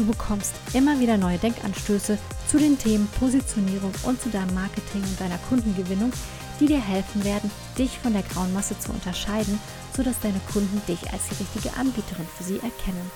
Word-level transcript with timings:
Du 0.00 0.06
bekommst 0.06 0.54
immer 0.72 0.98
wieder 0.98 1.18
neue 1.18 1.36
Denkanstöße 1.36 2.16
zu 2.48 2.56
den 2.56 2.78
Themen 2.78 3.06
Positionierung 3.20 3.92
und 4.04 4.18
zu 4.18 4.30
deinem 4.30 4.54
Marketing 4.54 5.02
und 5.02 5.20
deiner 5.20 5.36
Kundengewinnung, 5.50 6.10
die 6.58 6.64
dir 6.64 6.80
helfen 6.80 7.22
werden, 7.22 7.50
dich 7.76 7.98
von 7.98 8.14
der 8.14 8.22
grauen 8.22 8.50
Masse 8.54 8.78
zu 8.78 8.92
unterscheiden, 8.92 9.60
sodass 9.94 10.18
deine 10.20 10.40
Kunden 10.54 10.80
dich 10.88 11.12
als 11.12 11.28
die 11.28 11.42
richtige 11.42 11.76
Anbieterin 11.76 12.26
für 12.34 12.44
sie 12.44 12.54
erkennen. 12.54 13.10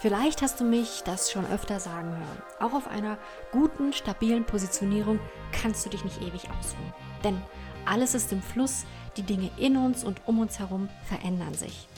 Vielleicht 0.00 0.42
hast 0.42 0.60
du 0.60 0.64
mich 0.64 1.00
das 1.06 1.30
schon 1.30 1.46
öfter 1.46 1.80
sagen 1.80 2.10
hören. 2.10 2.42
Auch 2.60 2.74
auf 2.74 2.88
einer 2.88 3.16
guten, 3.52 3.94
stabilen 3.94 4.44
Positionierung 4.44 5.18
kannst 5.50 5.86
du 5.86 5.88
dich 5.88 6.04
nicht 6.04 6.20
ewig 6.20 6.42
ausruhen. 6.50 6.92
Denn 7.24 7.40
alles 7.86 8.14
ist 8.14 8.32
im 8.32 8.42
Fluss, 8.42 8.84
die 9.16 9.22
Dinge 9.22 9.50
in 9.56 9.78
uns 9.78 10.04
und 10.04 10.20
um 10.26 10.40
uns 10.40 10.58
herum 10.58 10.90
verändern 11.08 11.54
sich. 11.54 11.88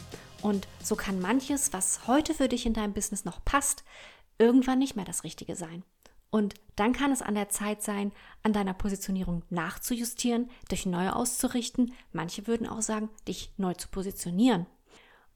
Und 0.42 0.66
so 0.82 0.96
kann 0.96 1.20
manches, 1.20 1.72
was 1.72 2.06
heute 2.06 2.34
für 2.34 2.48
dich 2.48 2.66
in 2.66 2.74
deinem 2.74 2.92
Business 2.92 3.24
noch 3.24 3.44
passt, 3.44 3.84
irgendwann 4.38 4.78
nicht 4.78 4.96
mehr 4.96 5.04
das 5.04 5.24
Richtige 5.24 5.54
sein. 5.54 5.84
Und 6.30 6.54
dann 6.76 6.92
kann 6.92 7.12
es 7.12 7.22
an 7.22 7.34
der 7.34 7.48
Zeit 7.48 7.82
sein, 7.82 8.12
an 8.42 8.52
deiner 8.52 8.72
Positionierung 8.72 9.42
nachzujustieren, 9.50 10.48
dich 10.70 10.86
neu 10.86 11.10
auszurichten. 11.10 11.92
Manche 12.12 12.46
würden 12.46 12.68
auch 12.68 12.82
sagen, 12.82 13.10
dich 13.26 13.52
neu 13.56 13.74
zu 13.74 13.88
positionieren. 13.88 14.66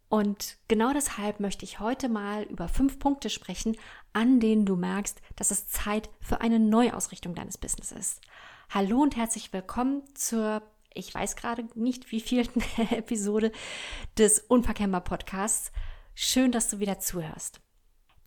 Und 0.09 0.59
genau 0.69 0.93
deshalb 0.93 1.41
möchte 1.41 1.65
ich 1.65 1.81
heute 1.81 2.09
mal 2.09 2.45
über 2.45 2.69
fünf 2.69 3.01
Punkte 3.01 3.31
sprechen, 3.31 3.77
an 4.13 4.39
denen 4.39 4.65
du 4.65 4.77
merkst, 4.77 5.21
dass 5.35 5.51
es 5.51 5.67
Zeit 5.67 6.09
für 6.21 6.41
eine 6.41 6.61
Neuausrichtung 6.61 7.35
deines 7.35 7.59
Business 7.59 7.91
ist. 7.91 8.21
Hallo 8.71 9.03
und 9.03 9.17
herzlich 9.17 9.53
willkommen 9.53 10.03
zur, 10.15 10.63
ich 10.95 11.15
weiß 11.15 11.37
gerade 11.37 11.67
nicht 11.75 12.11
wie 12.13 12.21
vielten 12.21 12.63
Episode 12.91 13.53
des 14.17 14.39
Unverkennbar 14.39 15.03
Podcasts. 15.03 15.73
Schön, 16.15 16.53
dass 16.53 16.69
du 16.69 16.79
wieder 16.79 17.01
zuhörst. 17.01 17.61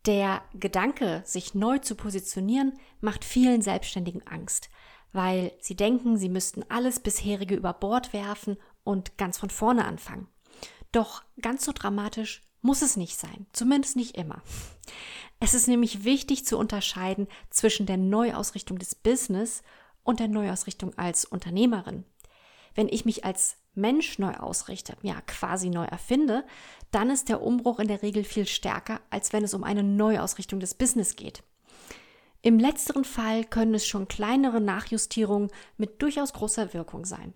Der 0.05 0.41
Gedanke, 0.53 1.21
sich 1.25 1.55
neu 1.55 1.79
zu 1.79 1.95
positionieren, 1.95 2.73
macht 3.01 3.25
vielen 3.25 3.61
Selbstständigen 3.61 4.25
Angst, 4.27 4.69
weil 5.11 5.53
sie 5.59 5.75
denken, 5.75 6.17
sie 6.17 6.29
müssten 6.29 6.63
alles 6.69 6.99
bisherige 6.99 7.55
über 7.55 7.73
Bord 7.73 8.13
werfen 8.13 8.57
und 8.83 9.17
ganz 9.17 9.37
von 9.37 9.49
vorne 9.49 9.85
anfangen. 9.85 10.27
Doch 10.91 11.23
ganz 11.41 11.65
so 11.65 11.71
dramatisch 11.73 12.41
muss 12.61 12.81
es 12.81 12.97
nicht 12.97 13.17
sein, 13.17 13.47
zumindest 13.53 13.95
nicht 13.95 14.17
immer. 14.17 14.41
Es 15.39 15.53
ist 15.53 15.67
nämlich 15.67 16.03
wichtig 16.03 16.45
zu 16.45 16.57
unterscheiden 16.57 17.27
zwischen 17.49 17.85
der 17.85 17.97
Neuausrichtung 17.97 18.79
des 18.79 18.95
Business 18.95 19.61
und 20.03 20.19
der 20.19 20.27
Neuausrichtung 20.27 20.97
als 20.97 21.25
Unternehmerin. 21.25 22.05
Wenn 22.77 22.89
ich 22.89 23.05
mich 23.05 23.25
als 23.25 23.57
Mensch 23.73 24.19
neu 24.19 24.35
ausrichte, 24.35 24.95
ja 25.01 25.19
quasi 25.25 25.69
neu 25.69 25.85
erfinde, 25.85 26.45
dann 26.91 27.09
ist 27.09 27.27
der 27.27 27.41
Umbruch 27.41 27.79
in 27.79 27.87
der 27.87 28.03
Regel 28.03 28.23
viel 28.23 28.45
stärker, 28.45 29.01
als 29.09 29.33
wenn 29.33 29.43
es 29.43 29.55
um 29.55 29.63
eine 29.63 29.81
Neuausrichtung 29.81 30.59
des 30.59 30.75
Business 30.75 31.15
geht. 31.15 31.41
Im 32.43 32.59
letzteren 32.59 33.03
Fall 33.03 33.45
können 33.45 33.73
es 33.73 33.87
schon 33.87 34.07
kleinere 34.07 34.61
Nachjustierungen 34.61 35.49
mit 35.77 36.03
durchaus 36.03 36.33
großer 36.33 36.75
Wirkung 36.75 37.03
sein. 37.03 37.33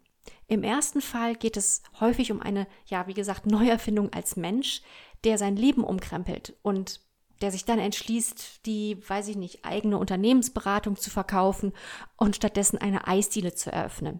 Im 0.47 0.61
ersten 0.61 1.01
Fall 1.01 1.35
geht 1.35 1.57
es 1.57 1.81
häufig 1.99 2.31
um 2.31 2.39
eine, 2.39 2.67
ja, 2.85 3.07
wie 3.07 3.15
gesagt, 3.15 3.47
Neuerfindung 3.47 4.13
als 4.13 4.35
Mensch, 4.35 4.83
der 5.23 5.39
sein 5.39 5.55
Leben 5.55 5.83
umkrempelt 5.83 6.53
und 6.61 7.01
der 7.41 7.51
sich 7.51 7.65
dann 7.65 7.79
entschließt, 7.79 8.67
die, 8.67 8.99
weiß 9.09 9.27
ich 9.29 9.37
nicht, 9.37 9.65
eigene 9.65 9.97
Unternehmensberatung 9.97 10.97
zu 10.97 11.09
verkaufen 11.09 11.73
und 12.15 12.35
stattdessen 12.35 12.77
eine 12.77 13.07
Eisdiele 13.07 13.55
zu 13.55 13.71
eröffnen. 13.71 14.19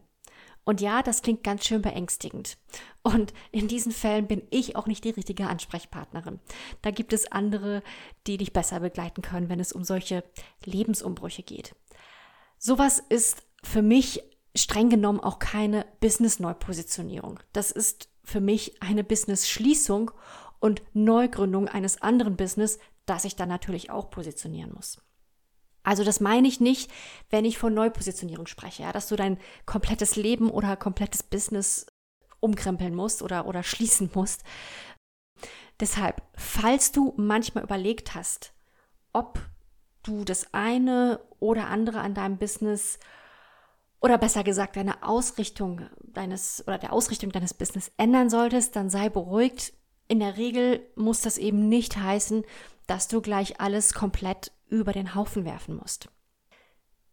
Und 0.64 0.80
ja, 0.80 1.02
das 1.02 1.22
klingt 1.22 1.44
ganz 1.44 1.66
schön 1.66 1.82
beängstigend. 1.82 2.58
Und 3.02 3.34
in 3.52 3.68
diesen 3.68 3.92
Fällen 3.92 4.28
bin 4.28 4.44
ich 4.52 4.76
auch 4.76 4.86
nicht 4.86 5.04
die 5.04 5.10
richtige 5.10 5.48
Ansprechpartnerin. 5.48 6.40
Da 6.82 6.92
gibt 6.92 7.14
es 7.14 7.32
andere, 7.32 7.82
die 8.28 8.38
dich 8.38 8.54
besser 8.54 8.80
begleiten 8.80 9.22
können, 9.22 9.50
wenn 9.50 9.60
es 9.60 9.74
um 9.74 9.84
solche 9.84 10.24
Lebensumbrüche 10.64 11.44
geht. 11.44 11.76
Sowas 12.60 13.02
ist 13.10 13.44
für 13.64 13.82
mich 13.82 14.22
streng 14.56 14.90
genommen 14.90 15.20
auch 15.20 15.40
keine 15.40 15.86
Business-Neupositionierung. 16.00 17.40
Das 17.54 17.72
ist 17.72 18.10
für 18.24 18.42
mich 18.42 18.82
eine 18.84 19.04
Business-Schließung 19.04 20.12
und 20.60 20.84
Neugründung 20.94 21.68
eines 21.68 22.02
anderen 22.02 22.36
Business, 22.36 22.78
das 23.06 23.26
ich 23.26 23.36
dann 23.36 23.50
natürlich 23.50 23.90
auch 23.90 24.12
positionieren 24.12 24.74
muss. 24.74 25.02
Also 25.84 26.04
das 26.04 26.20
meine 26.20 26.48
ich 26.48 26.60
nicht, 26.60 26.92
wenn 27.30 27.46
ich 27.46 27.58
von 27.58 27.74
Neupositionierung 27.74 28.48
spreche, 28.48 28.84
ja, 28.84 28.92
dass 28.92 29.08
du 29.08 29.16
dein 29.16 29.40
komplettes 29.66 30.16
Leben 30.16 30.50
oder 30.50 30.76
komplettes 30.78 31.24
Business 31.24 31.88
umkrempeln 32.40 32.94
musst 32.94 33.22
oder, 33.22 33.48
oder 33.48 33.64
schließen 33.64 34.10
musst. 34.14 34.44
Deshalb, 35.80 36.22
falls 36.36 36.92
du 36.92 37.14
manchmal 37.18 37.64
überlegt 37.64 38.14
hast, 38.14 38.54
ob 39.14 39.40
du 40.04 40.24
das 40.24 40.54
eine 40.54 41.20
oder 41.40 41.68
andere 41.68 42.02
an 42.02 42.14
deinem 42.14 42.38
Business 42.38 43.00
oder 44.00 44.18
besser 44.18 44.44
gesagt 44.44 44.76
deine 44.76 45.04
Ausrichtung 45.04 45.88
deines 46.02 46.64
oder 46.68 46.78
der 46.78 46.94
Ausrichtung 46.94 47.32
deines 47.32 47.54
Business 47.54 47.92
ändern 47.98 48.30
solltest, 48.30 48.76
dann 48.76 48.90
sei 48.90 49.10
beruhigt. 49.10 49.74
In 50.08 50.20
der 50.20 50.38
Regel 50.38 50.86
muss 50.96 51.22
das 51.22 51.38
eben 51.38 51.70
nicht 51.70 51.98
heißen, 51.98 52.44
dass 52.88 53.08
du 53.08 53.22
gleich 53.22 53.62
alles 53.62 53.94
komplett 53.94 54.52
über 54.72 54.94
den 54.94 55.14
Haufen 55.14 55.46
werfen 55.46 55.76
musst. 55.76 56.10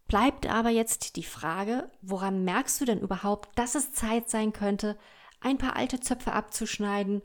Bleibt 0.06 0.46
aber 0.46 0.70
jetzt 0.70 1.16
die 1.16 1.22
Frage, 1.22 1.90
woran 2.00 2.42
merkst 2.42 2.80
du 2.80 2.86
denn 2.86 3.00
überhaupt, 3.00 3.50
dass 3.58 3.74
es 3.74 3.92
Zeit 3.92 4.30
sein 4.30 4.54
könnte, 4.54 4.96
ein 5.40 5.58
paar 5.58 5.76
alte 5.76 6.00
Zöpfe 6.00 6.32
abzuschneiden 6.32 7.22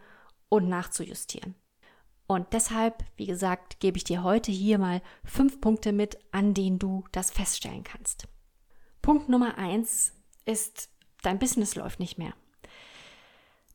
und 0.49 0.67
nachzujustieren? 0.67 1.55
Und 2.27 2.51
deshalb, 2.51 3.05
wie 3.15 3.25
gesagt, 3.25 3.79
gebe 3.79 3.97
ich 3.97 4.03
dir 4.03 4.23
heute 4.23 4.51
hier 4.51 4.79
mal 4.79 5.01
fünf 5.23 5.61
Punkte 5.61 5.93
mit, 5.93 6.17
an 6.31 6.53
denen 6.53 6.79
du 6.79 7.05
das 7.11 7.31
feststellen 7.31 7.83
kannst. 7.83 8.27
Punkt 9.01 9.29
Nummer 9.29 9.57
eins 9.57 10.13
ist, 10.45 10.89
dein 11.21 11.39
Business 11.39 11.75
läuft 11.75 11.99
nicht 11.99 12.17
mehr. 12.17 12.33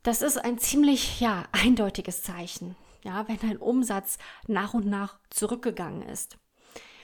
Das 0.03 0.23
ist 0.23 0.39
ein 0.39 0.59
ziemlich, 0.59 1.21
ja, 1.21 1.45
eindeutiges 1.53 2.23
Zeichen, 2.23 2.77
ja, 3.05 3.27
wenn 3.29 3.39
dein 3.39 3.59
Umsatz 3.59 4.19
nach 4.47 4.75
und 4.75 4.87
nach 4.87 5.19
zurückgegangen 5.31 6.03
ist. 6.03 6.39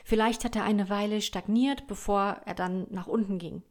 Vielleicht 0.04 0.44
hat 0.44 0.54
er 0.54 0.64
eine 0.64 0.90
Weile 0.90 1.22
stagniert, 1.22 1.86
bevor 1.86 2.40
er 2.44 2.54
dann 2.54 2.86
nach 2.90 3.06
unten 3.06 3.38
ging. 3.38 3.62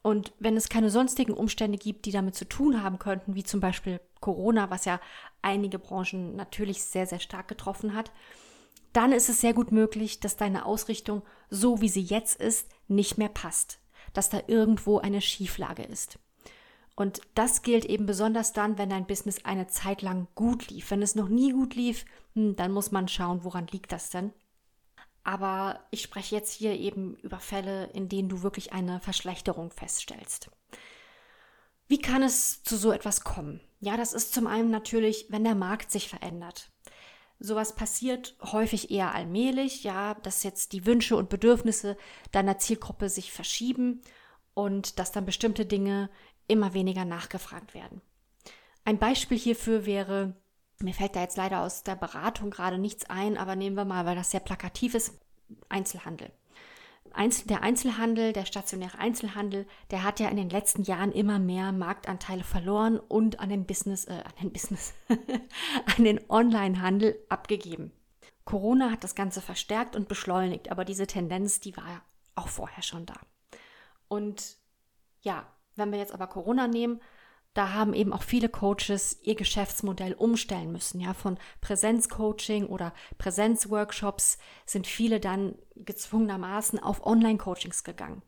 Und 0.00 0.32
wenn 0.38 0.56
es 0.56 0.68
keine 0.68 0.90
sonstigen 0.90 1.34
Umstände 1.34 1.76
gibt, 1.76 2.06
die 2.06 2.12
damit 2.12 2.34
zu 2.34 2.48
tun 2.48 2.82
haben 2.82 2.98
könnten, 2.98 3.34
wie 3.34 3.44
zum 3.44 3.60
Beispiel 3.60 4.00
Corona, 4.20 4.70
was 4.70 4.84
ja 4.84 5.00
einige 5.42 5.78
Branchen 5.78 6.34
natürlich 6.36 6.82
sehr, 6.82 7.06
sehr 7.06 7.20
stark 7.20 7.48
getroffen 7.48 7.94
hat, 7.94 8.10
dann 8.92 9.12
ist 9.12 9.28
es 9.28 9.40
sehr 9.40 9.54
gut 9.54 9.72
möglich, 9.72 10.20
dass 10.20 10.36
deine 10.36 10.66
Ausrichtung, 10.66 11.22
so 11.50 11.80
wie 11.80 11.88
sie 11.88 12.02
jetzt 12.02 12.40
ist, 12.40 12.68
nicht 12.88 13.18
mehr 13.18 13.28
passt, 13.28 13.78
dass 14.12 14.28
da 14.28 14.40
irgendwo 14.46 14.98
eine 14.98 15.20
Schieflage 15.20 15.82
ist. 15.82 16.18
Und 16.94 17.22
das 17.34 17.62
gilt 17.62 17.86
eben 17.86 18.06
besonders 18.06 18.52
dann, 18.52 18.76
wenn 18.78 18.90
dein 18.90 19.06
Business 19.06 19.44
eine 19.44 19.66
Zeit 19.66 20.02
lang 20.02 20.28
gut 20.34 20.68
lief. 20.68 20.90
Wenn 20.90 21.00
es 21.00 21.14
noch 21.14 21.28
nie 21.28 21.52
gut 21.52 21.74
lief, 21.74 22.04
hm, 22.34 22.54
dann 22.54 22.70
muss 22.70 22.92
man 22.92 23.08
schauen, 23.08 23.44
woran 23.44 23.66
liegt 23.68 23.92
das 23.92 24.10
denn. 24.10 24.32
Aber 25.24 25.86
ich 25.90 26.02
spreche 26.02 26.34
jetzt 26.34 26.52
hier 26.52 26.74
eben 26.74 27.16
über 27.16 27.38
Fälle, 27.38 27.86
in 27.92 28.08
denen 28.08 28.28
du 28.28 28.42
wirklich 28.42 28.72
eine 28.72 29.00
Verschlechterung 29.00 29.70
feststellst. 29.70 30.50
Wie 31.86 32.00
kann 32.00 32.22
es 32.22 32.62
zu 32.62 32.76
so 32.76 32.90
etwas 32.90 33.22
kommen? 33.22 33.60
Ja, 33.80 33.96
das 33.96 34.12
ist 34.12 34.32
zum 34.32 34.46
einen 34.46 34.70
natürlich, 34.70 35.26
wenn 35.28 35.44
der 35.44 35.54
Markt 35.54 35.90
sich 35.90 36.08
verändert. 36.08 36.70
Sowas 37.38 37.74
passiert 37.74 38.36
häufig 38.40 38.90
eher 38.90 39.14
allmählich, 39.14 39.82
ja, 39.82 40.14
dass 40.14 40.44
jetzt 40.44 40.72
die 40.72 40.86
Wünsche 40.86 41.16
und 41.16 41.28
Bedürfnisse 41.28 41.96
deiner 42.30 42.58
Zielgruppe 42.58 43.08
sich 43.08 43.32
verschieben 43.32 44.00
und 44.54 44.98
dass 44.98 45.12
dann 45.12 45.26
bestimmte 45.26 45.66
Dinge 45.66 46.08
immer 46.46 46.72
weniger 46.72 47.04
nachgefragt 47.04 47.74
werden. 47.74 48.00
Ein 48.84 48.98
Beispiel 48.98 49.38
hierfür 49.38 49.86
wäre, 49.86 50.36
mir 50.82 50.94
fällt 50.94 51.16
da 51.16 51.20
jetzt 51.20 51.36
leider 51.36 51.62
aus 51.62 51.82
der 51.82 51.96
Beratung 51.96 52.50
gerade 52.50 52.78
nichts 52.78 53.08
ein, 53.08 53.36
aber 53.36 53.56
nehmen 53.56 53.76
wir 53.76 53.84
mal, 53.84 54.06
weil 54.06 54.16
das 54.16 54.30
sehr 54.30 54.40
plakativ 54.40 54.94
ist, 54.94 55.20
Einzelhandel. 55.68 56.30
Einzel 57.14 57.46
der 57.46 57.62
Einzelhandel, 57.62 58.32
der 58.32 58.46
stationäre 58.46 58.98
Einzelhandel, 58.98 59.66
der 59.90 60.02
hat 60.02 60.18
ja 60.18 60.28
in 60.28 60.36
den 60.36 60.48
letzten 60.48 60.82
Jahren 60.82 61.12
immer 61.12 61.38
mehr 61.38 61.72
Marktanteile 61.72 62.44
verloren 62.44 62.98
und 62.98 63.40
an 63.40 63.50
den 63.50 63.66
Business, 63.66 64.06
äh, 64.06 64.22
an 64.24 64.32
den 64.40 64.52
Business, 64.52 64.94
an 65.96 66.04
den 66.04 66.20
Onlinehandel 66.30 67.18
abgegeben. 67.28 67.92
Corona 68.44 68.90
hat 68.90 69.04
das 69.04 69.14
Ganze 69.14 69.40
verstärkt 69.40 69.94
und 69.94 70.08
beschleunigt, 70.08 70.70
aber 70.70 70.84
diese 70.84 71.06
Tendenz, 71.06 71.60
die 71.60 71.76
war 71.76 72.02
auch 72.34 72.48
vorher 72.48 72.82
schon 72.82 73.06
da. 73.06 73.14
Und 74.08 74.56
ja, 75.20 75.46
wenn 75.76 75.92
wir 75.92 75.98
jetzt 75.98 76.14
aber 76.14 76.26
Corona 76.26 76.66
nehmen, 76.66 77.00
da 77.54 77.72
haben 77.72 77.92
eben 77.92 78.12
auch 78.12 78.22
viele 78.22 78.48
Coaches 78.48 79.18
ihr 79.22 79.34
Geschäftsmodell 79.34 80.14
umstellen 80.14 80.72
müssen. 80.72 81.00
Ja, 81.00 81.12
von 81.12 81.38
Präsenzcoaching 81.60 82.66
oder 82.66 82.94
Präsenzworkshops 83.18 84.38
sind 84.64 84.86
viele 84.86 85.20
dann 85.20 85.56
gezwungenermaßen 85.76 86.78
auf 86.78 87.04
Online-Coachings 87.04 87.84
gegangen 87.84 88.22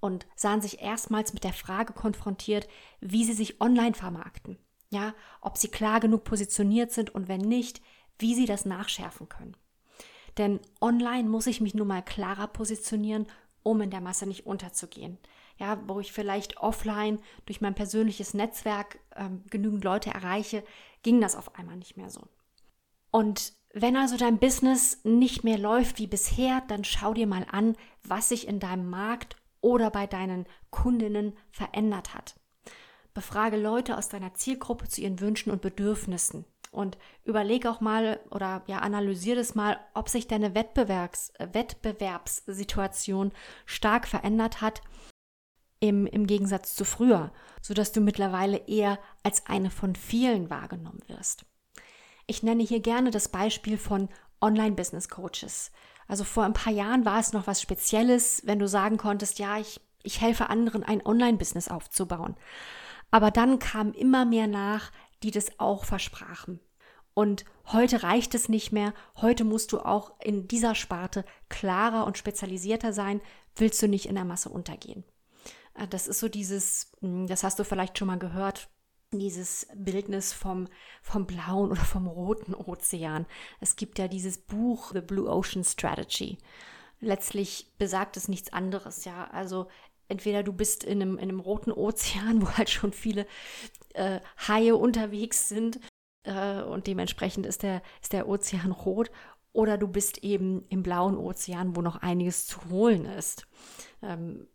und 0.00 0.26
sahen 0.34 0.62
sich 0.62 0.80
erstmals 0.80 1.34
mit 1.34 1.44
der 1.44 1.52
Frage 1.52 1.92
konfrontiert, 1.92 2.66
wie 3.00 3.24
sie 3.24 3.34
sich 3.34 3.60
online 3.60 3.94
vermarkten. 3.94 4.58
Ja, 4.90 5.14
ob 5.40 5.58
sie 5.58 5.68
klar 5.68 6.00
genug 6.00 6.24
positioniert 6.24 6.92
sind 6.92 7.14
und 7.14 7.28
wenn 7.28 7.40
nicht, 7.40 7.82
wie 8.18 8.34
sie 8.34 8.46
das 8.46 8.64
nachschärfen 8.64 9.28
können. 9.28 9.56
Denn 10.38 10.60
online 10.80 11.28
muss 11.28 11.46
ich 11.46 11.60
mich 11.60 11.74
nun 11.74 11.88
mal 11.88 12.02
klarer 12.02 12.46
positionieren, 12.46 13.26
um 13.62 13.80
in 13.80 13.90
der 13.90 14.00
Masse 14.00 14.26
nicht 14.26 14.46
unterzugehen 14.46 15.18
ja, 15.58 15.78
wo 15.86 16.00
ich 16.00 16.12
vielleicht 16.12 16.58
offline 16.58 17.20
durch 17.46 17.60
mein 17.60 17.74
persönliches 17.74 18.34
Netzwerk 18.34 18.98
ähm, 19.16 19.44
genügend 19.50 19.84
Leute 19.84 20.10
erreiche, 20.10 20.64
ging 21.02 21.20
das 21.20 21.36
auf 21.36 21.54
einmal 21.56 21.76
nicht 21.76 21.96
mehr 21.96 22.10
so. 22.10 22.22
Und 23.10 23.52
wenn 23.72 23.96
also 23.96 24.16
dein 24.16 24.38
Business 24.38 25.00
nicht 25.04 25.44
mehr 25.44 25.58
läuft 25.58 25.98
wie 25.98 26.06
bisher, 26.06 26.62
dann 26.68 26.84
schau 26.84 27.14
dir 27.14 27.26
mal 27.26 27.46
an, 27.50 27.76
was 28.02 28.28
sich 28.28 28.46
in 28.46 28.60
deinem 28.60 28.88
Markt 28.88 29.36
oder 29.60 29.90
bei 29.90 30.06
deinen 30.06 30.46
Kundinnen 30.70 31.36
verändert 31.50 32.14
hat. 32.14 32.34
Befrage 33.14 33.56
Leute 33.56 33.96
aus 33.96 34.08
deiner 34.08 34.34
Zielgruppe 34.34 34.88
zu 34.88 35.00
ihren 35.00 35.20
Wünschen 35.20 35.50
und 35.50 35.62
Bedürfnissen 35.62 36.44
und 36.74 36.98
überleg 37.24 37.66
auch 37.66 37.80
mal 37.80 38.20
oder 38.30 38.62
ja 38.66 38.78
analysiere 38.78 39.36
das 39.36 39.54
mal, 39.54 39.78
ob 39.94 40.08
sich 40.08 40.26
deine 40.26 40.54
Wettbewerbs 40.54 41.32
Wettbewerbssituation 41.38 43.32
stark 43.64 44.08
verändert 44.08 44.60
hat 44.60 44.82
im, 45.84 46.06
im 46.06 46.26
Gegensatz 46.26 46.74
zu 46.74 46.84
früher, 46.86 47.30
sodass 47.60 47.92
du 47.92 48.00
mittlerweile 48.00 48.56
eher 48.56 48.98
als 49.22 49.44
eine 49.46 49.70
von 49.70 49.94
vielen 49.94 50.48
wahrgenommen 50.48 51.02
wirst. 51.08 51.44
Ich 52.26 52.42
nenne 52.42 52.62
hier 52.62 52.80
gerne 52.80 53.10
das 53.10 53.28
Beispiel 53.28 53.76
von 53.76 54.08
Online-Business-Coaches. 54.40 55.72
Also 56.08 56.24
vor 56.24 56.44
ein 56.44 56.54
paar 56.54 56.72
Jahren 56.72 57.04
war 57.04 57.20
es 57.20 57.34
noch 57.34 57.46
was 57.46 57.60
Spezielles, 57.60 58.42
wenn 58.46 58.58
du 58.58 58.66
sagen 58.66 58.96
konntest, 58.96 59.38
ja, 59.38 59.58
ich, 59.58 59.78
ich 60.02 60.22
helfe 60.22 60.48
anderen, 60.48 60.84
ein 60.84 61.04
Online-Business 61.04 61.68
aufzubauen. 61.68 62.34
Aber 63.10 63.30
dann 63.30 63.58
kamen 63.58 63.92
immer 63.92 64.24
mehr 64.24 64.46
nach, 64.46 64.90
die 65.22 65.32
das 65.32 65.60
auch 65.60 65.84
versprachen. 65.84 66.60
Und 67.12 67.44
heute 67.66 68.02
reicht 68.02 68.34
es 68.34 68.48
nicht 68.48 68.72
mehr. 68.72 68.94
Heute 69.16 69.44
musst 69.44 69.72
du 69.72 69.80
auch 69.80 70.18
in 70.20 70.48
dieser 70.48 70.74
Sparte 70.74 71.26
klarer 71.50 72.06
und 72.06 72.16
spezialisierter 72.16 72.94
sein, 72.94 73.20
willst 73.54 73.82
du 73.82 73.86
nicht 73.86 74.06
in 74.06 74.14
der 74.14 74.24
Masse 74.24 74.48
untergehen. 74.48 75.04
Äh, 75.74 75.88
das 75.88 76.06
ist 76.08 76.20
so 76.20 76.28
dieses, 76.28 76.92
hm, 77.00 77.26
das 77.26 77.44
hast 77.44 77.58
du 77.58 77.64
vielleicht 77.64 77.98
schon 77.98 78.08
mal 78.08 78.18
gehört, 78.18 78.68
dieses 79.12 79.68
Bildnis 79.74 80.32
vom, 80.32 80.68
vom 81.02 81.26
blauen 81.26 81.70
oder 81.70 81.84
vom 81.84 82.06
roten 82.06 82.54
Ozean. 82.54 83.26
Es 83.60 83.76
gibt 83.76 83.98
ja 83.98 84.08
dieses 84.08 84.38
Buch 84.38 84.92
The 84.92 85.00
Blue 85.00 85.28
Ocean 85.28 85.64
Strategy. 85.64 86.38
Letztlich 87.00 87.72
besagt 87.78 88.16
es 88.16 88.28
nichts 88.28 88.52
anderes, 88.52 89.04
ja. 89.04 89.28
Also 89.30 89.68
entweder 90.08 90.42
du 90.42 90.52
bist 90.52 90.84
in 90.84 91.00
einem, 91.00 91.18
in 91.18 91.28
einem 91.28 91.40
roten 91.40 91.72
Ozean, 91.76 92.42
wo 92.42 92.50
halt 92.50 92.70
schon 92.70 92.92
viele 92.92 93.26
äh, 93.94 94.20
Haie 94.48 94.76
unterwegs 94.76 95.48
sind 95.48 95.80
äh, 96.24 96.62
und 96.62 96.86
dementsprechend 96.86 97.46
ist 97.46 97.62
der, 97.62 97.82
ist 98.02 98.12
der 98.12 98.28
Ozean 98.28 98.72
rot, 98.72 99.10
oder 99.52 99.78
du 99.78 99.86
bist 99.86 100.18
eben 100.24 100.66
im 100.68 100.82
blauen 100.82 101.16
Ozean, 101.16 101.76
wo 101.76 101.80
noch 101.80 101.96
einiges 102.02 102.46
zu 102.46 102.70
holen 102.70 103.04
ist. 103.04 103.46
Ähm, 104.02 104.48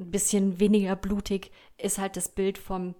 ein 0.00 0.10
bisschen 0.10 0.58
weniger 0.58 0.96
blutig 0.96 1.50
ist 1.76 1.98
halt 1.98 2.16
das 2.16 2.28
Bild 2.28 2.58
vom, 2.58 2.94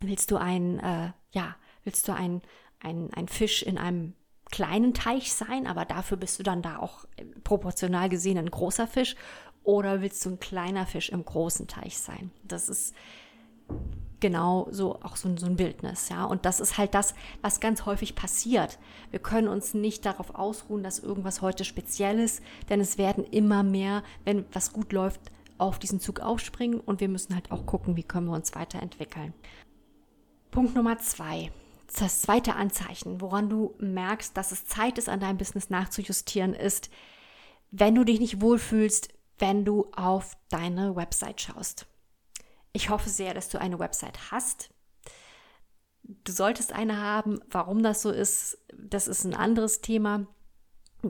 willst 0.00 0.30
du 0.30 0.36
ein, 0.36 0.78
äh, 0.78 1.12
ja, 1.32 1.56
willst 1.84 2.06
du 2.08 2.12
ein, 2.12 2.42
ein, 2.80 3.12
ein 3.14 3.28
Fisch 3.28 3.62
in 3.62 3.78
einem 3.78 4.14
kleinen 4.50 4.94
Teich 4.94 5.32
sein, 5.32 5.66
aber 5.66 5.84
dafür 5.84 6.16
bist 6.16 6.38
du 6.38 6.42
dann 6.42 6.62
da 6.62 6.78
auch 6.78 7.06
proportional 7.42 8.08
gesehen 8.08 8.38
ein 8.38 8.50
großer 8.50 8.86
Fisch 8.86 9.16
oder 9.64 10.02
willst 10.02 10.24
du 10.24 10.30
ein 10.30 10.40
kleiner 10.40 10.86
Fisch 10.86 11.08
im 11.08 11.24
großen 11.24 11.66
Teich 11.66 11.98
sein? 11.98 12.30
Das 12.44 12.68
ist 12.68 12.94
genau 14.20 14.68
so 14.70 15.00
auch 15.02 15.16
so, 15.16 15.34
so 15.36 15.46
ein 15.46 15.56
Bildnis, 15.56 16.08
ja. 16.08 16.24
Und 16.24 16.44
das 16.44 16.60
ist 16.60 16.78
halt 16.78 16.94
das, 16.94 17.14
was 17.42 17.60
ganz 17.60 17.86
häufig 17.86 18.14
passiert. 18.14 18.78
Wir 19.10 19.18
können 19.18 19.48
uns 19.48 19.74
nicht 19.74 20.04
darauf 20.04 20.34
ausruhen, 20.34 20.82
dass 20.82 20.98
irgendwas 20.98 21.42
heute 21.42 21.64
speziell 21.64 22.18
ist, 22.18 22.42
denn 22.68 22.80
es 22.80 22.98
werden 22.98 23.24
immer 23.24 23.62
mehr, 23.62 24.02
wenn 24.24 24.44
was 24.52 24.72
gut 24.72 24.92
läuft, 24.92 25.20
auf 25.58 25.78
diesen 25.78 26.00
Zug 26.00 26.20
aufspringen 26.20 26.80
und 26.80 27.00
wir 27.00 27.08
müssen 27.08 27.34
halt 27.34 27.50
auch 27.50 27.66
gucken, 27.66 27.96
wie 27.96 28.02
können 28.02 28.26
wir 28.26 28.34
uns 28.34 28.54
weiterentwickeln. 28.54 29.34
Punkt 30.50 30.74
Nummer 30.74 30.98
zwei. 30.98 31.50
Das 31.98 32.22
zweite 32.22 32.56
Anzeichen, 32.56 33.20
woran 33.20 33.48
du 33.48 33.74
merkst, 33.78 34.36
dass 34.36 34.52
es 34.52 34.66
Zeit 34.66 34.98
ist, 34.98 35.08
an 35.08 35.20
deinem 35.20 35.38
Business 35.38 35.70
nachzujustieren, 35.70 36.54
ist, 36.54 36.90
wenn 37.70 37.94
du 37.94 38.04
dich 38.04 38.20
nicht 38.20 38.40
wohlfühlst, 38.40 39.08
wenn 39.38 39.64
du 39.64 39.90
auf 39.94 40.36
deine 40.48 40.96
Website 40.96 41.40
schaust. 41.40 41.86
Ich 42.72 42.90
hoffe 42.90 43.10
sehr, 43.10 43.34
dass 43.34 43.48
du 43.48 43.60
eine 43.60 43.78
Website 43.78 44.30
hast. 44.30 44.70
Du 46.02 46.32
solltest 46.32 46.72
eine 46.72 47.00
haben. 47.00 47.40
Warum 47.48 47.82
das 47.82 48.02
so 48.02 48.10
ist, 48.10 48.58
das 48.76 49.08
ist 49.08 49.24
ein 49.24 49.34
anderes 49.34 49.80
Thema. 49.80 50.26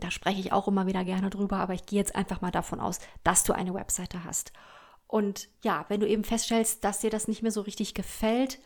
Da 0.01 0.11
spreche 0.11 0.41
ich 0.41 0.53
auch 0.53 0.69
immer 0.69 0.87
wieder 0.87 1.05
gerne 1.05 1.31
drüber, 1.31 1.59
aber 1.59 1.75
ich 1.75 1.87
gehe 1.87 1.99
jetzt 1.99 2.15
einfach 2.15 2.41
mal 2.41 2.51
davon 2.51 2.81
aus, 2.81 2.99
dass 3.23 3.45
du 3.45 3.53
eine 3.53 3.75
Webseite 3.75 4.25
hast. 4.25 4.53
Und 5.07 5.49
ja, 5.63 5.85
wenn 5.89 6.01
du 6.01 6.09
eben 6.09 6.25
feststellst, 6.25 6.83
dass 6.85 7.01
dir 7.01 7.11
das 7.11 7.29
nicht 7.29 7.43
mehr 7.43 7.53
so 7.53 7.61
richtig 7.61 7.95
gefällt, 7.95 8.59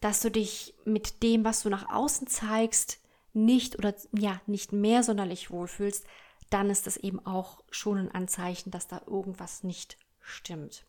dass 0.00 0.20
du 0.20 0.30
dich 0.30 0.74
mit 0.84 1.22
dem, 1.22 1.44
was 1.44 1.62
du 1.62 1.70
nach 1.70 1.90
außen 1.90 2.26
zeigst, 2.26 3.00
nicht 3.32 3.78
oder 3.78 3.94
ja, 4.12 4.40
nicht 4.46 4.72
mehr 4.72 5.02
sonderlich 5.02 5.50
wohlfühlst, 5.50 6.06
dann 6.50 6.70
ist 6.70 6.86
das 6.86 6.96
eben 6.96 7.24
auch 7.26 7.62
schon 7.70 7.98
ein 7.98 8.10
Anzeichen, 8.12 8.70
dass 8.70 8.86
da 8.86 9.02
irgendwas 9.06 9.64
nicht 9.64 9.98
stimmt. 10.20 10.84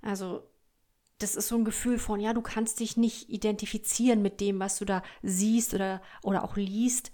Also, 0.00 0.42
das 1.18 1.36
ist 1.36 1.48
so 1.48 1.56
ein 1.56 1.66
Gefühl 1.66 1.98
von, 1.98 2.18
ja, 2.18 2.32
du 2.32 2.40
kannst 2.40 2.80
dich 2.80 2.96
nicht 2.96 3.28
identifizieren 3.28 4.22
mit 4.22 4.40
dem, 4.40 4.58
was 4.58 4.78
du 4.78 4.86
da 4.86 5.02
siehst 5.22 5.74
oder, 5.74 6.00
oder 6.22 6.44
auch 6.44 6.56
liest. 6.56 7.12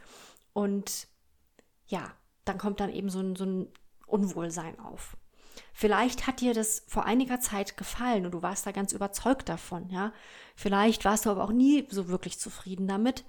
Und 0.53 1.09
ja, 1.87 2.13
dann 2.45 2.59
kommt 2.59 2.81
dann 2.81 2.93
eben 2.93 3.11
so 3.11 3.21
ein, 3.21 3.37
so 3.37 3.45
ein 3.45 3.69
Unwohlsein 4.07 4.79
auf. 4.79 5.17
Vielleicht 5.73 6.27
hat 6.27 6.41
dir 6.41 6.55
das 6.55 6.85
vor 6.87 7.05
einiger 7.05 7.41
Zeit 7.41 7.77
gefallen 7.77 8.27
und 8.27 8.33
du 8.33 8.43
warst 8.43 8.67
da 8.67 8.73
ganz 8.73 8.93
überzeugt 8.93 9.49
davon, 9.49 9.89
ja. 9.91 10.13
Vielleicht 10.55 11.05
warst 11.05 11.27
du 11.27 11.31
aber 11.31 11.45
auch 11.45 11.53
nie 11.53 11.87
so 11.91 12.09
wirklich 12.09 12.39
zufrieden 12.39 12.87
damit. 12.87 13.25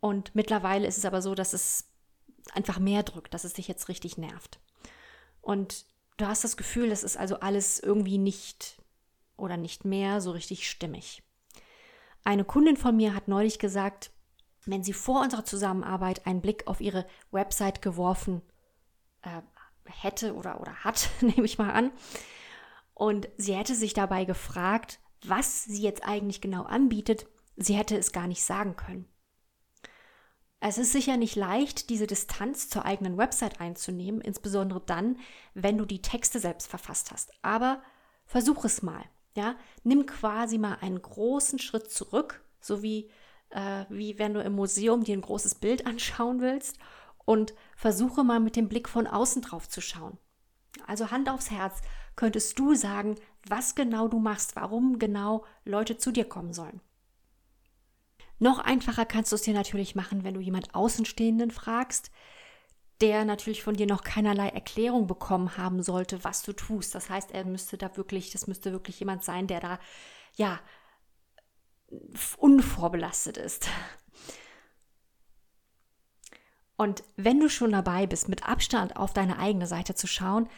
Und 0.00 0.34
mittlerweile 0.34 0.86
ist 0.86 0.98
es 0.98 1.04
aber 1.04 1.20
so, 1.20 1.34
dass 1.34 1.52
es 1.52 1.88
einfach 2.52 2.78
mehr 2.78 3.02
drückt, 3.02 3.34
dass 3.34 3.44
es 3.44 3.52
dich 3.52 3.68
jetzt 3.68 3.88
richtig 3.88 4.18
nervt. 4.18 4.60
Und 5.40 5.84
du 6.16 6.26
hast 6.26 6.44
das 6.44 6.56
Gefühl, 6.56 6.90
das 6.90 7.02
ist 7.02 7.16
also 7.16 7.40
alles 7.40 7.80
irgendwie 7.80 8.18
nicht 8.18 8.80
oder 9.36 9.56
nicht 9.56 9.84
mehr 9.84 10.20
so 10.20 10.30
richtig 10.30 10.68
stimmig. 10.68 11.22
Eine 12.24 12.44
Kundin 12.44 12.76
von 12.76 12.96
mir 12.96 13.14
hat 13.14 13.28
neulich 13.28 13.58
gesagt, 13.58 14.10
wenn 14.66 14.84
sie 14.84 14.92
vor 14.92 15.22
unserer 15.22 15.44
Zusammenarbeit 15.44 16.26
einen 16.26 16.42
Blick 16.42 16.66
auf 16.66 16.80
ihre 16.80 17.06
Website 17.30 17.82
geworfen 17.82 18.42
äh, 19.22 19.42
hätte 19.84 20.34
oder, 20.34 20.60
oder 20.60 20.84
hat, 20.84 21.10
nehme 21.20 21.44
ich 21.44 21.58
mal 21.58 21.70
an, 21.70 21.92
und 22.94 23.30
sie 23.38 23.54
hätte 23.54 23.74
sich 23.74 23.94
dabei 23.94 24.26
gefragt, 24.26 25.00
was 25.24 25.64
sie 25.64 25.82
jetzt 25.82 26.04
eigentlich 26.04 26.42
genau 26.42 26.64
anbietet, 26.64 27.26
sie 27.56 27.74
hätte 27.74 27.96
es 27.96 28.12
gar 28.12 28.26
nicht 28.26 28.44
sagen 28.44 28.76
können. 28.76 29.06
Es 30.60 30.76
ist 30.76 30.92
sicher 30.92 31.16
nicht 31.16 31.36
leicht, 31.36 31.88
diese 31.88 32.06
Distanz 32.06 32.68
zur 32.68 32.84
eigenen 32.84 33.16
Website 33.16 33.60
einzunehmen, 33.60 34.20
insbesondere 34.20 34.82
dann, 34.84 35.18
wenn 35.54 35.78
du 35.78 35.86
die 35.86 36.02
Texte 36.02 36.38
selbst 36.38 36.68
verfasst 36.68 37.10
hast. 37.10 37.32
Aber 37.40 37.82
versuch 38.26 38.66
es 38.66 38.82
mal. 38.82 39.02
Ja, 39.34 39.56
nimm 39.84 40.04
quasi 40.04 40.58
mal 40.58 40.76
einen 40.82 41.00
großen 41.00 41.58
Schritt 41.58 41.90
zurück, 41.90 42.44
so 42.60 42.82
wie 42.82 43.10
äh, 43.50 43.84
wie 43.88 44.18
wenn 44.18 44.34
du 44.34 44.42
im 44.42 44.54
Museum 44.54 45.04
dir 45.04 45.16
ein 45.16 45.22
großes 45.22 45.56
Bild 45.56 45.86
anschauen 45.86 46.40
willst 46.40 46.78
und 47.24 47.54
versuche 47.76 48.24
mal 48.24 48.40
mit 48.40 48.56
dem 48.56 48.68
Blick 48.68 48.88
von 48.88 49.06
außen 49.06 49.42
drauf 49.42 49.68
zu 49.68 49.80
schauen. 49.80 50.18
Also 50.86 51.10
Hand 51.10 51.28
aufs 51.28 51.50
Herz, 51.50 51.80
könntest 52.16 52.58
du 52.58 52.74
sagen, 52.74 53.16
was 53.48 53.74
genau 53.74 54.08
du 54.08 54.18
machst, 54.18 54.56
warum 54.56 54.98
genau 54.98 55.44
Leute 55.64 55.96
zu 55.96 56.12
dir 56.12 56.24
kommen 56.28 56.52
sollen. 56.52 56.80
Noch 58.38 58.58
einfacher 58.58 59.04
kannst 59.04 59.32
du 59.32 59.36
es 59.36 59.42
dir 59.42 59.54
natürlich 59.54 59.94
machen, 59.94 60.24
wenn 60.24 60.34
du 60.34 60.40
jemand 60.40 60.74
Außenstehenden 60.74 61.50
fragst, 61.50 62.10
der 63.00 63.24
natürlich 63.24 63.62
von 63.62 63.74
dir 63.74 63.86
noch 63.86 64.02
keinerlei 64.02 64.48
Erklärung 64.48 65.06
bekommen 65.06 65.56
haben 65.56 65.82
sollte, 65.82 66.24
was 66.24 66.42
du 66.42 66.52
tust. 66.52 66.94
Das 66.94 67.08
heißt, 67.08 67.32
er 67.32 67.44
müsste 67.44 67.78
da 67.78 67.96
wirklich, 67.96 68.30
das 68.30 68.46
müsste 68.46 68.72
wirklich 68.72 69.00
jemand 69.00 69.24
sein, 69.24 69.46
der 69.46 69.60
da 69.60 69.78
ja 70.36 70.60
unvorbelastet 72.36 73.36
ist. 73.36 73.68
Und 76.76 77.02
wenn 77.16 77.40
du 77.40 77.48
schon 77.48 77.72
dabei 77.72 78.06
bist, 78.06 78.28
mit 78.28 78.48
Abstand 78.48 78.96
auf 78.96 79.12
deine 79.12 79.38
eigene 79.38 79.66
Seite 79.66 79.94
zu 79.94 80.06
schauen, 80.06 80.48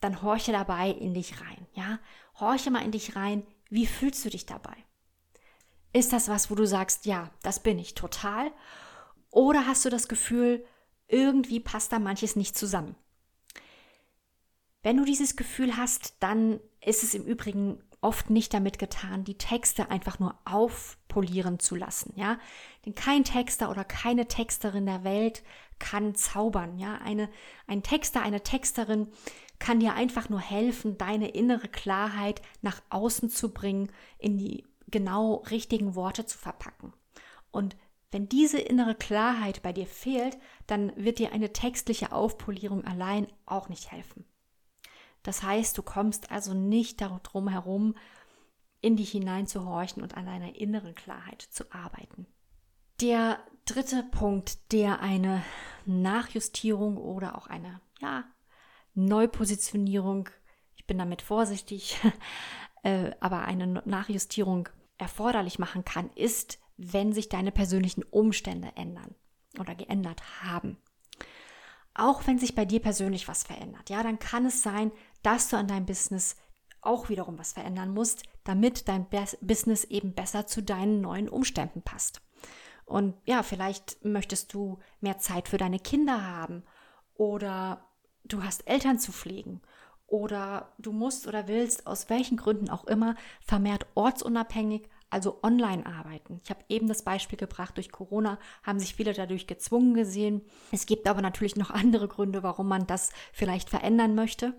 dann 0.00 0.22
horche 0.22 0.52
dabei 0.52 0.90
in 0.90 1.14
dich 1.14 1.40
rein, 1.40 1.66
ja? 1.74 1.98
Horche 2.38 2.70
mal 2.70 2.84
in 2.84 2.92
dich 2.92 3.16
rein, 3.16 3.44
wie 3.68 3.86
fühlst 3.86 4.24
du 4.24 4.30
dich 4.30 4.46
dabei? 4.46 4.76
Ist 5.92 6.12
das 6.12 6.28
was, 6.28 6.50
wo 6.50 6.54
du 6.54 6.66
sagst, 6.66 7.06
ja, 7.06 7.30
das 7.42 7.60
bin 7.60 7.78
ich 7.78 7.94
total? 7.94 8.52
Oder 9.30 9.66
hast 9.66 9.84
du 9.84 9.90
das 9.90 10.08
Gefühl, 10.08 10.64
irgendwie 11.08 11.60
passt 11.60 11.92
da 11.92 11.98
manches 11.98 12.36
nicht 12.36 12.56
zusammen? 12.56 12.96
Wenn 14.82 14.96
du 14.96 15.04
dieses 15.04 15.36
Gefühl 15.36 15.76
hast, 15.76 16.14
dann 16.20 16.60
ist 16.80 17.02
es 17.02 17.14
im 17.14 17.24
Übrigen 17.24 17.82
oft 18.02 18.28
nicht 18.28 18.52
damit 18.52 18.78
getan, 18.78 19.24
die 19.24 19.38
Texte 19.38 19.90
einfach 19.90 20.18
nur 20.18 20.34
aufpolieren 20.44 21.58
zu 21.58 21.74
lassen, 21.74 22.12
ja? 22.16 22.38
Denn 22.84 22.94
kein 22.94 23.24
Texter 23.24 23.70
oder 23.70 23.84
keine 23.84 24.28
Texterin 24.28 24.86
der 24.86 25.04
Welt 25.04 25.42
kann 25.78 26.14
zaubern, 26.14 26.78
ja? 26.78 26.96
Eine, 26.96 27.30
ein 27.66 27.82
Texter, 27.82 28.22
eine 28.22 28.42
Texterin 28.42 29.08
kann 29.58 29.80
dir 29.80 29.94
einfach 29.94 30.28
nur 30.28 30.40
helfen, 30.40 30.98
deine 30.98 31.30
innere 31.30 31.68
Klarheit 31.68 32.42
nach 32.60 32.82
außen 32.90 33.30
zu 33.30 33.54
bringen, 33.54 33.90
in 34.18 34.36
die 34.36 34.64
genau 34.88 35.36
richtigen 35.50 35.94
Worte 35.94 36.26
zu 36.26 36.36
verpacken. 36.36 36.92
Und 37.52 37.76
wenn 38.10 38.28
diese 38.28 38.58
innere 38.58 38.94
Klarheit 38.94 39.62
bei 39.62 39.72
dir 39.72 39.86
fehlt, 39.86 40.36
dann 40.66 40.92
wird 40.96 41.18
dir 41.18 41.32
eine 41.32 41.52
textliche 41.52 42.12
Aufpolierung 42.12 42.84
allein 42.84 43.26
auch 43.46 43.68
nicht 43.68 43.90
helfen. 43.90 44.24
Das 45.22 45.42
heißt, 45.42 45.76
du 45.78 45.82
kommst 45.82 46.30
also 46.30 46.54
nicht 46.54 47.00
darum 47.00 47.48
herum, 47.48 47.94
in 48.80 48.96
dich 48.96 49.12
hineinzuhorchen 49.12 50.02
und 50.02 50.16
an 50.16 50.26
deiner 50.26 50.56
inneren 50.56 50.94
Klarheit 50.94 51.40
zu 51.40 51.72
arbeiten. 51.72 52.26
Der 53.00 53.38
dritte 53.64 54.02
Punkt, 54.02 54.72
der 54.72 55.00
eine 55.00 55.42
Nachjustierung 55.86 56.96
oder 56.96 57.36
auch 57.36 57.46
eine 57.46 57.80
ja, 58.00 58.24
Neupositionierung, 58.94 60.28
ich 60.74 60.86
bin 60.86 60.98
damit 60.98 61.22
vorsichtig, 61.22 61.98
äh, 62.82 63.12
aber 63.20 63.42
eine 63.42 63.82
Nachjustierung 63.84 64.68
erforderlich 64.98 65.58
machen 65.58 65.84
kann, 65.84 66.10
ist, 66.14 66.58
wenn 66.76 67.12
sich 67.12 67.28
deine 67.28 67.52
persönlichen 67.52 68.02
Umstände 68.02 68.72
ändern 68.76 69.14
oder 69.58 69.74
geändert 69.74 70.22
haben. 70.42 70.78
Auch 71.94 72.26
wenn 72.26 72.38
sich 72.38 72.54
bei 72.54 72.64
dir 72.64 72.80
persönlich 72.80 73.28
was 73.28 73.44
verändert, 73.44 73.90
ja, 73.90 74.02
dann 74.02 74.18
kann 74.18 74.46
es 74.46 74.62
sein, 74.62 74.90
dass 75.22 75.48
du 75.48 75.56
an 75.56 75.68
deinem 75.68 75.86
Business 75.86 76.36
auch 76.80 77.08
wiederum 77.08 77.38
was 77.38 77.52
verändern 77.52 77.94
musst, 77.94 78.24
damit 78.44 78.88
dein 78.88 79.06
Business 79.40 79.84
eben 79.84 80.14
besser 80.14 80.46
zu 80.46 80.62
deinen 80.62 81.00
neuen 81.00 81.28
Umständen 81.28 81.82
passt. 81.82 82.20
Und 82.84 83.14
ja, 83.24 83.42
vielleicht 83.42 84.04
möchtest 84.04 84.52
du 84.52 84.78
mehr 85.00 85.18
Zeit 85.18 85.48
für 85.48 85.58
deine 85.58 85.78
Kinder 85.78 86.26
haben 86.26 86.64
oder 87.14 87.86
du 88.24 88.42
hast 88.42 88.68
Eltern 88.68 88.98
zu 88.98 89.12
pflegen 89.12 89.62
oder 90.06 90.72
du 90.78 90.92
musst 90.92 91.26
oder 91.26 91.48
willst 91.48 91.86
aus 91.86 92.10
welchen 92.10 92.36
Gründen 92.36 92.68
auch 92.68 92.84
immer 92.84 93.14
vermehrt 93.40 93.86
ortsunabhängig, 93.94 94.88
also 95.08 95.38
online 95.42 95.86
arbeiten. 95.86 96.40
Ich 96.42 96.50
habe 96.50 96.64
eben 96.68 96.88
das 96.88 97.02
Beispiel 97.02 97.38
gebracht, 97.38 97.76
durch 97.76 97.92
Corona 97.92 98.38
haben 98.62 98.80
sich 98.80 98.94
viele 98.94 99.12
dadurch 99.12 99.46
gezwungen 99.46 99.94
gesehen. 99.94 100.42
Es 100.72 100.86
gibt 100.86 101.06
aber 101.06 101.22
natürlich 101.22 101.56
noch 101.56 101.70
andere 101.70 102.08
Gründe, 102.08 102.42
warum 102.42 102.68
man 102.68 102.86
das 102.86 103.10
vielleicht 103.32 103.70
verändern 103.70 104.14
möchte. 104.14 104.54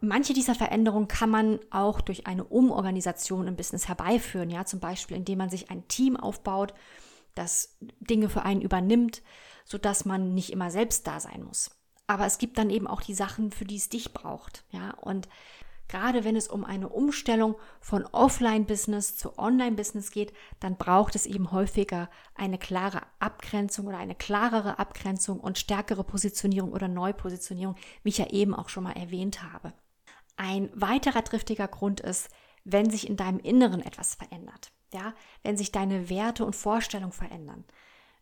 Manche 0.00 0.32
dieser 0.32 0.54
Veränderungen 0.54 1.08
kann 1.08 1.28
man 1.28 1.60
auch 1.70 2.00
durch 2.00 2.26
eine 2.26 2.44
Umorganisation 2.44 3.46
im 3.46 3.56
Business 3.56 3.86
herbeiführen, 3.86 4.48
ja, 4.48 4.64
zum 4.64 4.80
Beispiel 4.80 5.16
indem 5.16 5.38
man 5.38 5.50
sich 5.50 5.70
ein 5.70 5.86
Team 5.88 6.16
aufbaut, 6.16 6.72
das 7.34 7.76
Dinge 8.00 8.30
für 8.30 8.42
einen 8.42 8.62
übernimmt, 8.62 9.22
sodass 9.64 10.06
man 10.06 10.34
nicht 10.34 10.50
immer 10.50 10.70
selbst 10.70 11.06
da 11.06 11.20
sein 11.20 11.42
muss. 11.44 11.70
Aber 12.06 12.24
es 12.26 12.38
gibt 12.38 12.56
dann 12.56 12.70
eben 12.70 12.86
auch 12.86 13.02
die 13.02 13.14
Sachen, 13.14 13.52
für 13.52 13.64
die 13.64 13.76
es 13.76 13.90
dich 13.90 14.12
braucht, 14.14 14.64
ja, 14.70 14.92
und 15.02 15.28
gerade 15.90 16.24
wenn 16.24 16.36
es 16.36 16.48
um 16.48 16.64
eine 16.64 16.88
Umstellung 16.88 17.56
von 17.80 18.06
Offline-Business 18.06 19.16
zu 19.16 19.38
Online-Business 19.38 20.12
geht, 20.12 20.32
dann 20.60 20.76
braucht 20.76 21.14
es 21.14 21.26
eben 21.26 21.50
häufiger 21.52 22.08
eine 22.34 22.58
klare 22.58 23.02
Abgrenzung 23.18 23.88
oder 23.88 23.98
eine 23.98 24.14
klarere 24.14 24.78
Abgrenzung 24.78 25.40
und 25.40 25.58
stärkere 25.58 26.04
Positionierung 26.04 26.72
oder 26.72 26.88
Neupositionierung, 26.88 27.74
wie 28.02 28.10
ich 28.10 28.18
ja 28.18 28.30
eben 28.30 28.54
auch 28.54 28.68
schon 28.68 28.84
mal 28.84 28.92
erwähnt 28.92 29.42
habe. 29.42 29.72
Ein 30.36 30.70
weiterer 30.74 31.24
triftiger 31.24 31.68
Grund 31.68 32.00
ist, 32.00 32.28
wenn 32.64 32.90
sich 32.90 33.08
in 33.08 33.16
deinem 33.16 33.38
Inneren 33.38 33.82
etwas 33.82 34.14
verändert. 34.14 34.72
Ja, 34.92 35.14
wenn 35.42 35.56
sich 35.56 35.70
deine 35.70 36.10
Werte 36.10 36.44
und 36.44 36.56
Vorstellungen 36.56 37.12
verändern. 37.12 37.64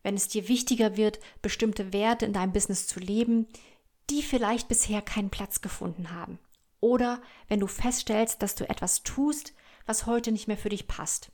Wenn 0.02 0.14
es 0.14 0.28
dir 0.28 0.48
wichtiger 0.48 0.96
wird, 0.96 1.18
bestimmte 1.42 1.92
Werte 1.92 2.26
in 2.26 2.32
deinem 2.32 2.52
Business 2.52 2.86
zu 2.86 3.00
leben, 3.00 3.46
die 4.10 4.22
vielleicht 4.22 4.68
bisher 4.68 5.02
keinen 5.02 5.30
Platz 5.30 5.60
gefunden 5.60 6.12
haben. 6.12 6.38
Oder 6.80 7.20
wenn 7.48 7.60
du 7.60 7.66
feststellst, 7.66 8.42
dass 8.42 8.54
du 8.54 8.68
etwas 8.68 9.02
tust, 9.02 9.54
was 9.86 10.06
heute 10.06 10.30
nicht 10.30 10.46
mehr 10.46 10.58
für 10.58 10.68
dich 10.68 10.86
passt. 10.86 11.32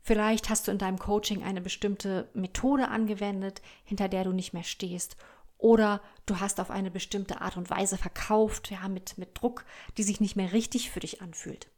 Vielleicht 0.00 0.50
hast 0.50 0.68
du 0.68 0.72
in 0.72 0.78
deinem 0.78 0.98
Coaching 0.98 1.42
eine 1.42 1.60
bestimmte 1.60 2.30
Methode 2.34 2.88
angewendet, 2.88 3.60
hinter 3.84 4.08
der 4.08 4.24
du 4.24 4.32
nicht 4.32 4.52
mehr 4.52 4.62
stehst 4.62 5.16
oder 5.58 6.02
du 6.26 6.40
hast 6.40 6.60
auf 6.60 6.70
eine 6.70 6.90
bestimmte 6.90 7.40
Art 7.40 7.56
und 7.56 7.70
Weise 7.70 7.96
verkauft, 7.96 8.70
ja, 8.70 8.88
mit, 8.88 9.18
mit 9.18 9.40
Druck, 9.40 9.64
die 9.96 10.02
sich 10.02 10.20
nicht 10.20 10.36
mehr 10.36 10.52
richtig 10.52 10.90
für 10.90 11.00
dich 11.00 11.22
anfühlt. 11.22 11.68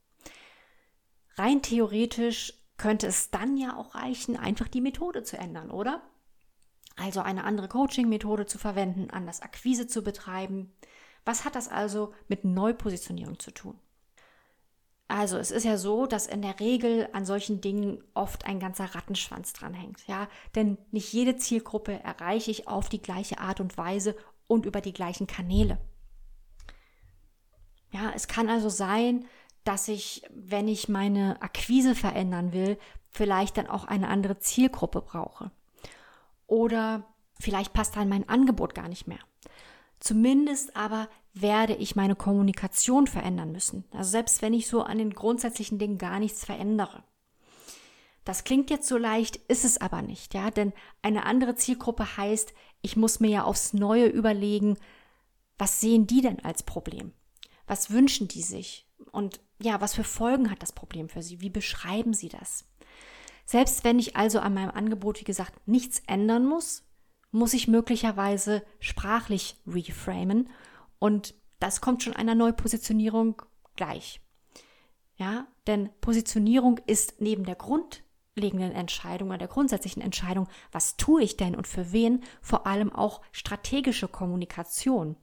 Rein 1.36 1.62
theoretisch 1.62 2.54
könnte 2.78 3.06
es 3.06 3.30
dann 3.30 3.56
ja 3.56 3.76
auch 3.76 3.94
reichen, 3.94 4.36
einfach 4.36 4.68
die 4.68 4.80
Methode 4.80 5.22
zu 5.22 5.38
ändern, 5.38 5.70
oder? 5.70 6.02
Also 6.96 7.20
eine 7.20 7.44
andere 7.44 7.68
Coaching-Methode 7.68 8.46
zu 8.46 8.58
verwenden, 8.58 9.10
anders 9.10 9.42
Akquise 9.42 9.86
zu 9.86 10.02
betreiben. 10.02 10.72
Was 11.24 11.44
hat 11.44 11.54
das 11.54 11.68
also 11.68 12.14
mit 12.28 12.44
Neupositionierung 12.44 13.38
zu 13.38 13.50
tun? 13.50 13.78
Also 15.08 15.38
es 15.38 15.52
ist 15.52 15.64
ja 15.64 15.76
so, 15.76 16.06
dass 16.06 16.26
in 16.26 16.42
der 16.42 16.58
Regel 16.58 17.08
an 17.12 17.24
solchen 17.24 17.60
Dingen 17.60 18.02
oft 18.14 18.44
ein 18.44 18.58
ganzer 18.58 18.86
Rattenschwanz 18.86 19.52
dranhängt, 19.52 20.04
ja, 20.08 20.28
denn 20.56 20.78
nicht 20.90 21.12
jede 21.12 21.36
Zielgruppe 21.36 22.02
erreiche 22.02 22.50
ich 22.50 22.66
auf 22.66 22.88
die 22.88 23.00
gleiche 23.00 23.38
Art 23.38 23.60
und 23.60 23.78
Weise 23.78 24.16
und 24.48 24.66
über 24.66 24.80
die 24.80 24.92
gleichen 24.92 25.28
Kanäle. 25.28 25.78
Ja, 27.92 28.12
es 28.14 28.26
kann 28.26 28.48
also 28.48 28.68
sein, 28.68 29.24
dass 29.62 29.88
ich, 29.88 30.22
wenn 30.30 30.68
ich 30.68 30.88
meine 30.88 31.40
Akquise 31.40 31.94
verändern 31.94 32.52
will, 32.52 32.78
vielleicht 33.10 33.56
dann 33.56 33.68
auch 33.68 33.84
eine 33.84 34.08
andere 34.08 34.38
Zielgruppe 34.38 35.00
brauche. 35.00 35.50
Oder 36.46 37.04
vielleicht 37.40 37.72
passt 37.72 37.96
dann 37.96 38.08
mein 38.08 38.28
Angebot 38.28 38.74
gar 38.74 38.88
nicht 38.88 39.06
mehr. 39.06 39.18
Zumindest 39.98 40.76
aber 40.76 41.08
werde 41.40 41.74
ich 41.74 41.96
meine 41.96 42.16
Kommunikation 42.16 43.06
verändern 43.06 43.52
müssen. 43.52 43.84
Also 43.92 44.10
selbst 44.10 44.42
wenn 44.42 44.54
ich 44.54 44.68
so 44.68 44.82
an 44.82 44.98
den 44.98 45.12
grundsätzlichen 45.12 45.78
Dingen 45.78 45.98
gar 45.98 46.18
nichts 46.18 46.44
verändere. 46.44 47.04
Das 48.24 48.42
klingt 48.42 48.70
jetzt 48.70 48.88
so 48.88 48.96
leicht, 48.96 49.36
ist 49.36 49.64
es 49.64 49.80
aber 49.80 50.02
nicht, 50.02 50.34
ja, 50.34 50.50
denn 50.50 50.72
eine 51.00 51.26
andere 51.26 51.54
Zielgruppe 51.54 52.16
heißt, 52.16 52.54
ich 52.82 52.96
muss 52.96 53.20
mir 53.20 53.30
ja 53.30 53.44
aufs 53.44 53.72
Neue 53.72 54.06
überlegen, 54.06 54.76
was 55.58 55.80
sehen 55.80 56.06
die 56.06 56.22
denn 56.22 56.44
als 56.44 56.64
Problem? 56.64 57.12
Was 57.66 57.90
wünschen 57.90 58.28
die 58.28 58.42
sich? 58.42 58.88
Und 59.12 59.40
ja, 59.60 59.80
was 59.80 59.94
für 59.94 60.04
Folgen 60.04 60.50
hat 60.50 60.62
das 60.62 60.72
Problem 60.72 61.08
für 61.08 61.22
sie? 61.22 61.40
Wie 61.40 61.50
beschreiben 61.50 62.14
sie 62.14 62.28
das? 62.28 62.64
Selbst 63.44 63.84
wenn 63.84 63.98
ich 63.98 64.16
also 64.16 64.40
an 64.40 64.54
meinem 64.54 64.70
Angebot, 64.70 65.20
wie 65.20 65.24
gesagt, 65.24 65.66
nichts 65.68 66.02
ändern 66.06 66.46
muss, 66.46 66.82
muss 67.30 67.54
ich 67.54 67.68
möglicherweise 67.68 68.64
sprachlich 68.80 69.56
reframen 69.66 70.50
und 70.98 71.34
das 71.58 71.80
kommt 71.80 72.02
schon 72.02 72.14
einer 72.14 72.34
Neupositionierung 72.34 73.42
gleich. 73.76 74.20
Ja, 75.16 75.46
denn 75.66 75.90
Positionierung 76.00 76.78
ist 76.86 77.20
neben 77.20 77.44
der 77.44 77.54
grundlegenden 77.54 78.72
Entscheidung 78.72 79.28
oder 79.28 79.38
der 79.38 79.48
grundsätzlichen 79.48 80.02
Entscheidung, 80.02 80.48
was 80.72 80.96
tue 80.96 81.22
ich 81.22 81.36
denn 81.36 81.54
und 81.54 81.66
für 81.66 81.92
wen, 81.92 82.22
vor 82.42 82.66
allem 82.66 82.92
auch 82.92 83.22
strategische 83.32 84.08
Kommunikation. 84.08 85.16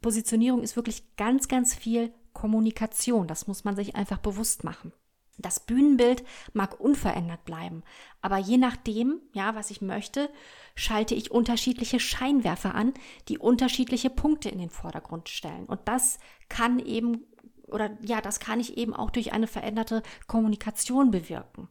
Positionierung 0.00 0.62
ist 0.62 0.76
wirklich 0.76 1.16
ganz, 1.16 1.48
ganz 1.48 1.74
viel 1.74 2.12
Kommunikation. 2.32 3.26
Das 3.26 3.48
muss 3.48 3.64
man 3.64 3.74
sich 3.74 3.96
einfach 3.96 4.18
bewusst 4.18 4.62
machen. 4.62 4.92
Das 5.38 5.60
Bühnenbild 5.60 6.24
mag 6.52 6.80
unverändert 6.80 7.44
bleiben, 7.44 7.84
aber 8.20 8.38
je 8.38 8.56
nachdem, 8.56 9.20
ja, 9.32 9.54
was 9.54 9.70
ich 9.70 9.80
möchte, 9.80 10.28
schalte 10.74 11.14
ich 11.14 11.30
unterschiedliche 11.30 12.00
Scheinwerfer 12.00 12.74
an, 12.74 12.92
die 13.28 13.38
unterschiedliche 13.38 14.10
Punkte 14.10 14.48
in 14.48 14.58
den 14.58 14.70
Vordergrund 14.70 15.28
stellen. 15.28 15.66
Und 15.66 15.80
das 15.86 16.18
kann 16.48 16.80
eben, 16.80 17.24
oder 17.68 17.96
ja, 18.02 18.20
das 18.20 18.40
kann 18.40 18.58
ich 18.58 18.76
eben 18.76 18.94
auch 18.94 19.10
durch 19.10 19.32
eine 19.32 19.46
veränderte 19.46 20.02
Kommunikation 20.26 21.12
bewirken. 21.12 21.68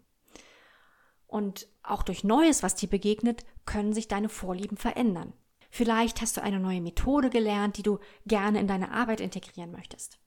Und 1.27 1.67
auch 1.83 2.03
durch 2.03 2.23
Neues, 2.23 2.63
was 2.63 2.75
dir 2.75 2.89
begegnet, 2.89 3.43
können 3.65 3.91
sich 3.91 4.07
deine 4.07 4.29
Vorlieben 4.29 4.77
verändern. 4.77 5.33
Vielleicht 5.69 6.21
hast 6.21 6.37
du 6.37 6.41
eine 6.41 6.59
neue 6.59 6.81
Methode 6.81 7.29
gelernt, 7.29 7.77
die 7.77 7.83
du 7.83 7.99
gerne 8.25 8.59
in 8.61 8.67
deine 8.67 8.91
Arbeit 8.91 9.19
integrieren 9.19 9.71
möchtest. 9.71 10.19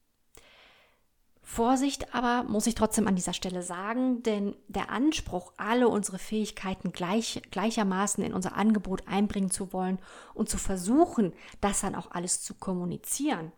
Vorsicht 1.53 2.15
aber 2.15 2.49
muss 2.49 2.69
ich 2.69 2.77
trotzdem 2.77 3.09
an 3.09 3.17
dieser 3.17 3.33
Stelle 3.33 3.65
sagen, 3.65 4.23
denn 4.23 4.55
der 4.69 4.89
Anspruch, 4.89 5.53
alle 5.57 5.89
unsere 5.89 6.21
Fähigkeiten 6.21 6.93
gleich, 6.93 7.43
gleichermaßen 7.51 8.23
in 8.23 8.35
unser 8.35 8.55
Angebot 8.57 9.09
einbringen 9.09 9.51
zu 9.51 9.73
wollen 9.73 9.99
und 10.33 10.49
zu 10.49 10.59
versuchen, 10.59 11.33
das 11.61 11.81
dann 11.81 11.97
auch 11.97 12.13
alles 12.13 12.41
zu 12.41 12.55
kommunizieren, 12.55 13.51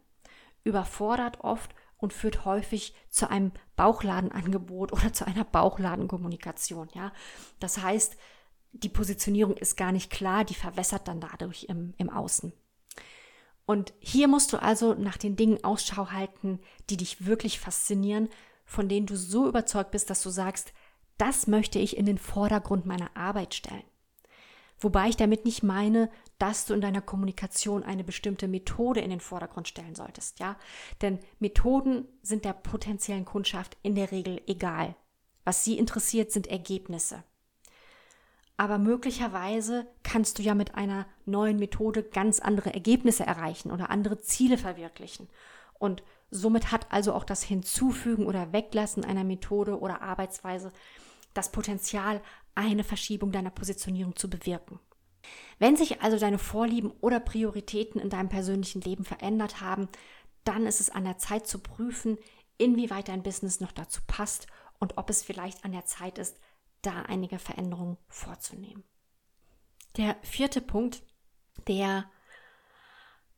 überfordert 0.65 1.41
oft 1.41 1.75
und 1.99 2.15
führt 2.15 2.47
häufig 2.47 2.95
zu 3.11 3.29
einem 3.29 3.53
Bauchladenangebot 3.77 4.91
oder 4.95 5.13
zu 5.13 5.27
einer 5.27 5.45
Bauchladenkommunikation. 5.45 6.89
Ja? 6.95 7.13
Das 7.61 7.83
heißt, 7.83 8.17
die 8.73 8.89
Positionierung 8.89 9.55
ist 9.59 9.77
gar 9.77 9.93
nicht 9.93 10.11
klar, 10.11 10.47
die 10.47 10.55
verwässert 10.55 11.09
dann 11.09 11.21
dadurch 11.21 11.65
im, 11.65 11.93
im 11.99 12.09
Außen. 12.09 12.55
Und 13.67 13.95
hier 14.01 14.29
musst 14.29 14.53
du 14.53 14.61
also 14.61 14.95
nach 14.95 15.17
den 15.17 15.37
Dingen 15.37 15.63
Ausschau 15.63 16.11
halten, 16.11 16.61
die 16.91 16.97
dich 16.97 17.27
wirklich 17.27 17.61
faszinieren, 17.61 18.29
von 18.65 18.89
denen 18.89 19.07
du 19.07 19.17
so 19.17 19.49
überzeugt 19.49 19.91
bist, 19.93 20.11
dass 20.11 20.23
du 20.23 20.31
sagst, 20.31 20.73
das 21.19 21.47
möchte 21.47 21.79
ich 21.79 21.97
in 21.97 22.07
den 22.07 22.19
Vordergrund 22.19 22.87
meiner 22.87 23.17
Arbeit 23.17 23.55
stellen. 23.55 23.85
Wobei 24.81 25.09
ich 25.09 25.17
damit 25.17 25.45
nicht 25.45 25.63
meine, 25.63 26.11
dass 26.39 26.67
du 26.67 26.75
in 26.75 26.81
deiner 26.81 27.03
Kommunikation 27.03 27.85
eine 27.85 28.03
bestimmte 28.03 28.49
Methode 28.49 29.01
in 29.01 29.11
den 29.11 29.21
Vordergrund 29.21 29.69
stellen 29.69 29.95
solltest, 29.95 30.41
ja? 30.41 30.57
Denn 31.01 31.21
Methoden 31.39 32.09
sind 32.23 32.45
der 32.45 32.53
potenziellen 32.53 33.25
Kundschaft 33.25 33.77
in 33.83 33.95
der 33.95 34.11
Regel 34.11 34.41
egal. 34.49 34.97
Was 35.45 35.63
sie 35.63 35.79
interessiert, 35.79 36.33
sind 36.33 36.49
Ergebnisse. 36.49 37.23
Aber 38.57 38.79
möglicherweise 38.79 39.87
kannst 40.03 40.39
du 40.39 40.43
ja 40.43 40.55
mit 40.55 40.75
einer 40.75 41.07
neuen 41.25 41.59
Methode 41.59 42.03
ganz 42.03 42.39
andere 42.39 42.73
Ergebnisse 42.73 43.25
erreichen 43.25 43.71
oder 43.71 43.91
andere 43.91 44.19
Ziele 44.19 44.59
verwirklichen. 44.59 45.29
Und 45.79 46.03
somit 46.31 46.71
hat 46.71 46.93
also 46.93 47.13
auch 47.13 47.25
das 47.25 47.43
Hinzufügen 47.43 48.27
oder 48.27 48.53
Weglassen 48.53 49.05
einer 49.05 49.25
Methode 49.25 49.81
oder 49.81 50.03
Arbeitsweise 50.03 50.73
das 51.35 51.51
Potenzial, 51.51 52.21
eine 52.55 52.85
Verschiebung 52.85 53.33
deiner 53.33 53.51
Positionierung 53.51 54.17
zu 54.17 54.29
bewirken. 54.29 54.79
Wenn 55.59 55.77
sich 55.77 56.03
also 56.03 56.19
deine 56.19 56.39
Vorlieben 56.39 56.93
oder 57.01 57.21
Prioritäten 57.21 58.01
in 58.01 58.11
deinem 58.11 58.29
persönlichen 58.29 58.83
Leben 58.83 59.05
verändert 59.05 59.61
haben, 59.61 59.89
dann 60.45 60.67
ist 60.67 60.81
es 60.81 60.91
an 60.91 61.05
der 61.05 61.19
Zeit 61.19 61.47
zu 61.47 61.61
prüfen, 61.61 62.19
inwieweit 62.59 63.09
dein 63.09 63.23
Business 63.23 63.61
noch 63.61 63.73
dazu 63.73 64.01
passt 64.07 64.47
und 64.79 64.99
ob 64.99 65.09
es 65.11 65.23
vielleicht 65.23 65.65
an 65.65 65.73
der 65.73 65.85
Zeit 65.85 66.19
ist, 66.19 66.39
da 66.83 67.03
einige 67.03 67.39
Veränderungen 67.39 67.97
vorzunehmen. 68.09 68.85
Der 69.97 70.17
vierte 70.23 70.61
Punkt, 70.61 71.03
der 71.67 72.11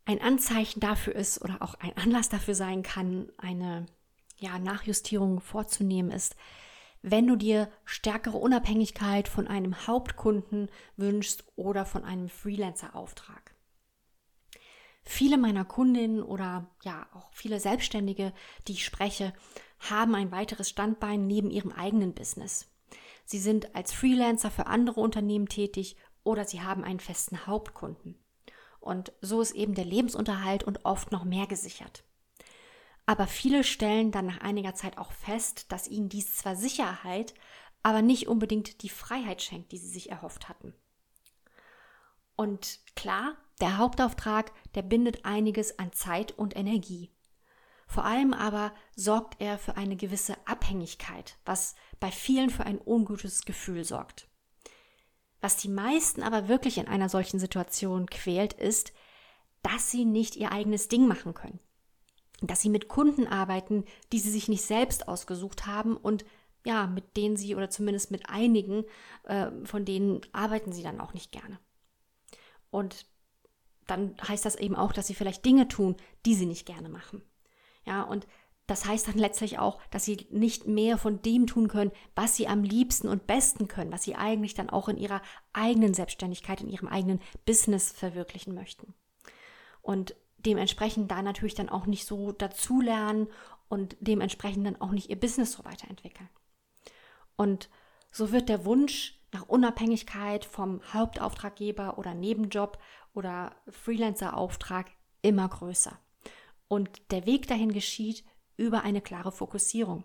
ein 0.05 0.21
Anzeichen 0.21 0.81
dafür 0.81 1.15
ist 1.15 1.43
oder 1.43 1.63
auch 1.63 1.75
ein 1.75 1.97
Anlass 1.97 2.29
dafür 2.29 2.55
sein 2.55 2.83
kann, 2.83 3.33
eine 3.39 3.87
ja, 4.37 4.59
Nachjustierung 4.59 5.41
vorzunehmen, 5.41 6.11
ist, 6.11 6.37
wenn 7.03 7.27
du 7.27 7.37
dir 7.37 7.71
stärkere 7.85 8.37
Unabhängigkeit 8.37 9.29
von 9.29 9.47
einem 9.47 9.87
Hauptkunden 9.87 10.71
wünschst 10.97 11.45
oder 11.57 11.85
von 11.85 12.05
einem 12.05 12.29
Freelancer-Auftrag. 12.29 13.55
Viele 15.03 15.37
meiner 15.37 15.67
Kundinnen 15.67 16.23
oder 16.23 16.67
ja 16.83 17.07
auch 17.13 17.31
viele 17.33 17.61
Selbstständige, 17.61 18.33
die 18.67 18.73
ich 18.73 18.87
spreche, 18.87 19.35
haben 19.79 20.15
ein 20.15 20.33
weiteres 20.33 20.71
Standbein 20.71 21.27
neben 21.27 21.51
ihrem 21.51 21.73
eigenen 21.73 22.15
Business. 22.15 22.74
Sie 23.25 23.38
sind 23.38 23.75
als 23.75 23.93
Freelancer 23.93 24.50
für 24.50 24.66
andere 24.66 25.00
Unternehmen 25.00 25.49
tätig 25.49 25.97
oder 26.23 26.45
sie 26.45 26.62
haben 26.62 26.85
einen 26.85 27.00
festen 27.00 27.47
Hauptkunden. 27.47 28.19
Und 28.81 29.12
so 29.21 29.40
ist 29.40 29.52
eben 29.52 29.75
der 29.75 29.85
Lebensunterhalt 29.85 30.62
und 30.64 30.85
oft 30.85 31.11
noch 31.11 31.25
mehr 31.25 31.47
gesichert. 31.47 32.04
Aber 33.07 33.26
viele 33.26 33.64
stellen 33.64 34.11
dann 34.11 34.26
nach 34.26 34.40
einiger 34.40 34.75
Zeit 34.75 34.99
auch 34.99 35.12
fest, 35.12 35.73
dass 35.73 35.88
ihnen 35.88 36.09
dies 36.09 36.37
zwar 36.37 36.57
Sicherheit, 36.57 37.35
aber 37.83 38.02
nicht 38.02 38.28
unbedingt 38.28 38.83
die 38.83 38.88
Freiheit 38.88 39.43
schenkt, 39.43 39.73
die 39.73 39.78
sie 39.78 39.88
sich 39.88 40.11
erhofft 40.11 40.49
hatten. 40.49 40.75
Und 42.37 42.81
klar, 42.97 43.37
der 43.61 43.78
Hauptauftrag, 43.78 44.52
der 44.75 44.83
bindet 44.83 45.25
einiges 45.25 45.78
an 45.78 45.93
Zeit 45.93 46.32
und 46.32 46.56
Energie. 46.56 47.10
Vor 47.95 48.04
allem 48.04 48.35
aber 48.35 48.73
sorgt 48.97 49.41
er 49.41 49.57
für 49.57 49.76
eine 49.76 49.95
gewisse 49.95 50.35
Abhängigkeit, 50.49 51.39
was 51.45 51.76
bei 52.00 52.11
vielen 52.11 52.50
für 52.50 52.67
ein 52.67 52.80
ungutes 52.85 53.45
Gefühl 53.45 53.85
sorgt. 53.85 54.26
Was 55.41 55.59
die 55.59 55.69
meisten 55.69 56.25
aber 56.25 56.49
wirklich 56.49 56.78
in 56.78 56.89
einer 56.89 57.09
solchen 57.09 57.39
Situation 57.39 58.07
quält, 58.07 58.52
ist, 58.52 58.93
dass 59.63 59.93
sie 59.93 60.04
nicht 60.04 60.35
ihr 60.35 60.50
eigenes 60.50 60.89
Ding 60.89 61.07
machen 61.07 61.35
können. 61.35 61.61
Dass 62.41 62.61
sie 62.61 62.69
mit 62.69 62.89
Kunden 62.89 63.28
arbeiten, 63.28 63.85
die 64.13 64.19
sie 64.19 64.33
sich 64.33 64.49
nicht 64.49 64.63
selbst 64.65 65.07
ausgesucht 65.07 65.67
haben 65.67 65.97
und 65.97 66.25
ja, 66.65 66.89
mit 66.89 67.17
denen 67.17 67.37
sie 67.37 67.54
oder 67.54 67.71
zumindest 67.71 68.11
mit 68.11 68.28
einigen 68.28 68.83
äh, 69.23 69.52
von 69.63 69.85
denen 69.85 70.21
arbeiten 70.33 70.73
sie 70.73 70.83
dann 70.83 71.00
auch 71.00 71.15
nicht 71.15 71.30
gerne. 71.30 71.61
Und 72.73 73.07
dann 73.87 74.17
heißt 74.26 74.45
das 74.45 74.57
eben 74.57 74.75
auch, 74.75 74.93
dass 74.93 75.07
sie 75.07 75.15
vielleicht 75.15 75.45
Dinge 75.45 75.69
tun, 75.69 75.95
die 76.26 76.35
sie 76.35 76.47
nicht 76.47 76.67
gerne 76.67 76.89
machen. 76.89 77.23
Ja, 77.84 78.02
und 78.02 78.26
das 78.66 78.86
heißt 78.86 79.08
dann 79.08 79.18
letztlich 79.18 79.58
auch, 79.58 79.78
dass 79.90 80.04
sie 80.04 80.26
nicht 80.30 80.66
mehr 80.66 80.97
von 80.97 81.20
dem 81.20 81.47
tun 81.47 81.68
können, 81.68 81.92
was 82.14 82.36
sie 82.36 82.49
am 82.49 82.64
liebsten 82.64 83.08
und 83.08 83.26
besten 83.26 83.68
können, 83.68 83.92
was 83.92 84.04
sie 84.04 84.16
eigentlich 84.16 84.54
dann 84.54 84.70
auch 84.70 84.88
in 84.88 84.97
ihrer 84.97 85.20
eigenen 85.52 85.92
Selbstständigkeit, 85.92 86.62
in 86.62 86.70
ihrem 86.70 86.88
eigenen 86.88 87.20
Business 87.44 87.92
verwirklichen 87.92 88.54
möchten. 88.54 88.94
Und 89.82 90.16
dementsprechend 90.38 91.10
da 91.10 91.20
natürlich 91.20 91.54
dann 91.54 91.68
auch 91.68 91.86
nicht 91.86 92.06
so 92.06 92.32
dazulernen 92.32 93.28
und 93.68 93.97
dementsprechend 94.00 94.66
dann 94.66 94.80
auch 94.80 94.92
nicht 94.92 95.10
ihr 95.10 95.20
Business 95.20 95.52
so 95.52 95.64
weiterentwickeln. 95.64 96.28
Und 97.36 97.68
so 98.10 98.32
wird 98.32 98.49
der 98.49 98.64
Wunsch 98.64 99.20
nach 99.32 99.49
Unabhängigkeit 99.49 100.44
vom 100.44 100.80
Hauptauftraggeber 100.92 101.99
oder 101.99 102.14
Nebenjob 102.14 102.78
oder 103.12 103.56
Freelancer-Auftrag 103.68 104.90
immer 105.23 105.49
größer. 105.49 105.99
Und 106.69 107.11
der 107.11 107.27
Weg 107.27 107.47
dahin 107.47 107.73
geschieht 107.73 108.25
über 108.57 108.83
eine 108.83 109.00
klare 109.00 109.33
Fokussierung. 109.33 110.05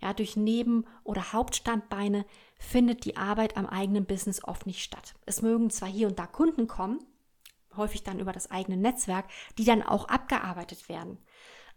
Ja, 0.00 0.12
durch 0.12 0.36
Neben- 0.36 0.86
oder 1.02 1.32
Hauptstandbeine 1.32 2.26
findet 2.58 3.04
die 3.04 3.16
Arbeit 3.16 3.56
am 3.56 3.66
eigenen 3.66 4.06
Business 4.06 4.42
oft 4.44 4.66
nicht 4.66 4.82
statt. 4.82 5.14
Es 5.24 5.42
mögen 5.42 5.70
zwar 5.70 5.88
hier 5.88 6.08
und 6.08 6.18
da 6.18 6.26
Kunden 6.26 6.66
kommen, 6.66 6.98
häufig 7.76 8.02
dann 8.02 8.20
über 8.20 8.32
das 8.32 8.50
eigene 8.50 8.76
Netzwerk, 8.76 9.26
die 9.58 9.64
dann 9.64 9.82
auch 9.82 10.08
abgearbeitet 10.08 10.88
werden. 10.88 11.18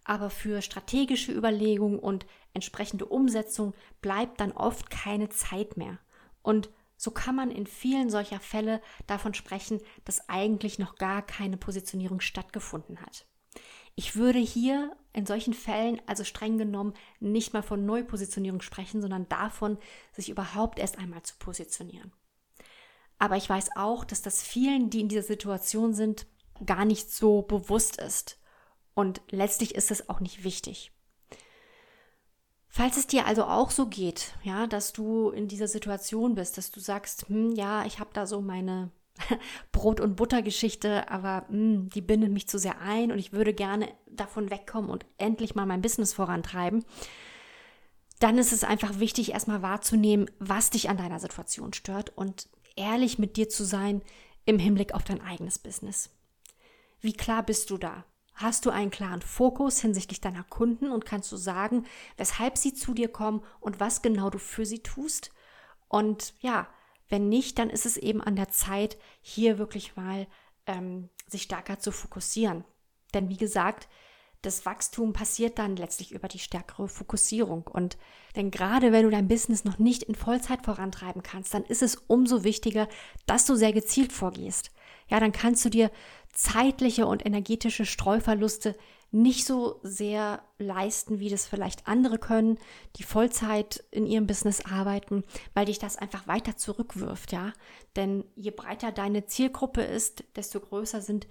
Aber 0.03 0.29
für 0.29 0.61
strategische 0.61 1.31
Überlegungen 1.31 1.99
und 1.99 2.25
entsprechende 2.53 3.05
Umsetzung 3.05 3.73
bleibt 4.01 4.39
dann 4.39 4.51
oft 4.51 4.89
keine 4.89 5.29
Zeit 5.29 5.77
mehr. 5.77 5.99
Und 6.41 6.69
so 6.95 7.11
kann 7.11 7.35
man 7.35 7.51
in 7.51 7.67
vielen 7.67 8.09
solcher 8.09 8.39
Fälle 8.39 8.81
davon 9.05 9.33
sprechen, 9.33 9.79
dass 10.05 10.27
eigentlich 10.29 10.79
noch 10.79 10.95
gar 10.95 11.21
keine 11.21 11.57
Positionierung 11.57 12.21
stattgefunden 12.21 13.01
hat. 13.01 13.27
Ich 13.99 14.15
würde 14.15 14.37
hier 14.37 14.95
in 15.11 15.25
solchen 15.25 15.55
Fällen 15.55 15.99
also 16.05 16.23
streng 16.23 16.59
genommen 16.59 16.93
nicht 17.19 17.53
mal 17.53 17.63
von 17.63 17.83
Neupositionierung 17.83 18.61
sprechen, 18.61 19.01
sondern 19.01 19.27
davon, 19.27 19.79
sich 20.13 20.29
überhaupt 20.29 20.77
erst 20.77 20.99
einmal 20.99 21.23
zu 21.23 21.33
positionieren. 21.39 22.13
Aber 23.17 23.37
ich 23.37 23.49
weiß 23.49 23.71
auch, 23.75 24.05
dass 24.05 24.21
das 24.21 24.43
vielen, 24.43 24.91
die 24.91 25.01
in 25.01 25.07
dieser 25.07 25.23
Situation 25.23 25.95
sind, 25.95 26.27
gar 26.63 26.85
nicht 26.85 27.11
so 27.11 27.41
bewusst 27.41 27.97
ist. 27.97 28.39
Und 28.93 29.19
letztlich 29.31 29.73
ist 29.73 29.89
es 29.89 30.09
auch 30.09 30.19
nicht 30.19 30.43
wichtig. 30.43 30.91
Falls 32.67 32.97
es 32.97 33.07
dir 33.07 33.25
also 33.25 33.45
auch 33.45 33.71
so 33.71 33.87
geht, 33.87 34.35
ja, 34.43 34.67
dass 34.67 34.93
du 34.93 35.31
in 35.31 35.47
dieser 35.47 35.67
Situation 35.67 36.35
bist, 36.35 36.59
dass 36.59 36.69
du 36.69 36.79
sagst, 36.79 37.29
hm, 37.29 37.55
ja, 37.55 37.83
ich 37.87 37.99
habe 37.99 38.11
da 38.13 38.27
so 38.27 38.41
meine 38.41 38.91
Brot- 39.71 39.99
und 39.99 40.15
Buttergeschichte, 40.15 41.09
aber 41.09 41.45
mh, 41.49 41.49
hm, 41.49 41.89
die 41.89 42.01
bindet 42.01 42.31
mich 42.31 42.47
zu 42.47 42.59
sehr 42.59 42.79
ein 42.81 43.11
und 43.11 43.19
ich 43.19 43.33
würde 43.33 43.53
gerne 43.53 43.87
davon 44.09 44.49
wegkommen 44.49 44.89
und 44.89 45.05
endlich 45.17 45.55
mal 45.55 45.65
mein 45.65 45.81
Business 45.81 46.13
vorantreiben, 46.13 46.85
dann 48.19 48.37
ist 48.37 48.51
es 48.51 48.63
einfach 48.63 48.99
wichtig, 48.99 49.31
erstmal 49.31 49.61
wahrzunehmen, 49.61 50.29
was 50.39 50.71
dich 50.71 50.89
an 50.89 50.97
deiner 50.97 51.19
Situation 51.19 51.73
stört 51.73 52.15
und 52.15 52.47
ehrlich 52.75 53.19
mit 53.19 53.37
dir 53.37 53.49
zu 53.49 53.63
sein 53.63 54.01
im 54.45 54.59
Hinblick 54.59 54.93
auf 54.93 55.03
dein 55.03 55.21
eigenes 55.21 55.59
Business. 55.59 56.09
Wie 56.99 57.13
klar 57.13 57.43
bist 57.43 57.69
du 57.69 57.77
da? 57.77 58.05
Hast 58.33 58.65
du 58.65 58.69
einen 58.69 58.91
klaren 58.91 59.21
Fokus 59.21 59.79
hinsichtlich 59.79 60.21
deiner 60.21 60.43
Kunden 60.43 60.91
und 60.91 61.05
kannst 61.05 61.31
du 61.31 61.37
sagen, 61.37 61.85
weshalb 62.17 62.57
sie 62.57 62.73
zu 62.73 62.93
dir 62.93 63.07
kommen 63.07 63.43
und 63.59 63.79
was 63.79 64.01
genau 64.01 64.29
du 64.29 64.37
für 64.37 64.65
sie 64.65 64.79
tust? 64.79 65.31
Und 65.87 66.33
ja, 66.39 66.67
wenn 67.09 67.29
nicht, 67.29 67.59
dann 67.59 67.69
ist 67.69 67.85
es 67.85 67.97
eben 67.97 68.21
an 68.21 68.35
der 68.35 68.49
Zeit, 68.49 68.97
hier 69.21 69.57
wirklich 69.57 69.95
mal 69.95 70.27
ähm, 70.65 71.09
sich 71.27 71.43
stärker 71.43 71.79
zu 71.79 71.91
fokussieren. 71.91 72.63
Denn 73.13 73.29
wie 73.29 73.37
gesagt, 73.37 73.87
das 74.41 74.65
Wachstum 74.65 75.13
passiert 75.13 75.57
dann 75.57 75.75
letztlich 75.75 76.11
über 76.11 76.27
die 76.27 76.39
stärkere 76.39 76.87
Fokussierung. 76.87 77.67
Und 77.67 77.97
denn 78.35 78.51
gerade 78.51 78.91
wenn 78.91 79.03
du 79.03 79.09
dein 79.09 79.27
Business 79.27 79.65
noch 79.65 79.79
nicht 79.79 80.03
in 80.03 80.15
Vollzeit 80.15 80.63
vorantreiben 80.63 81.23
kannst, 81.23 81.53
dann 81.53 81.63
ist 81.63 81.81
es 81.81 81.95
umso 81.95 82.43
wichtiger, 82.43 82.87
dass 83.25 83.45
du 83.45 83.55
sehr 83.55 83.73
gezielt 83.73 84.11
vorgehst. 84.11 84.71
Ja, 85.09 85.19
dann 85.19 85.31
kannst 85.31 85.65
du 85.65 85.69
dir 85.69 85.91
zeitliche 86.33 87.07
und 87.07 87.25
energetische 87.25 87.85
Streuverluste 87.85 88.75
nicht 89.11 89.45
so 89.45 89.79
sehr 89.83 90.41
leisten, 90.57 91.19
wie 91.19 91.29
das 91.29 91.47
vielleicht 91.47 91.87
andere 91.87 92.17
können, 92.17 92.57
die 92.97 93.03
Vollzeit 93.03 93.83
in 93.91 94.05
ihrem 94.05 94.27
Business 94.27 94.65
arbeiten, 94.65 95.23
weil 95.53 95.65
dich 95.65 95.79
das 95.79 95.97
einfach 95.97 96.27
weiter 96.27 96.57
zurückwirft, 96.57 97.31
ja. 97.31 97.53
Denn 97.95 98.25
je 98.35 98.51
breiter 98.51 98.91
deine 98.91 99.25
Zielgruppe 99.25 99.81
ist, 99.81 100.23
desto 100.35 100.59
größer 100.59 101.01
sind 101.01 101.27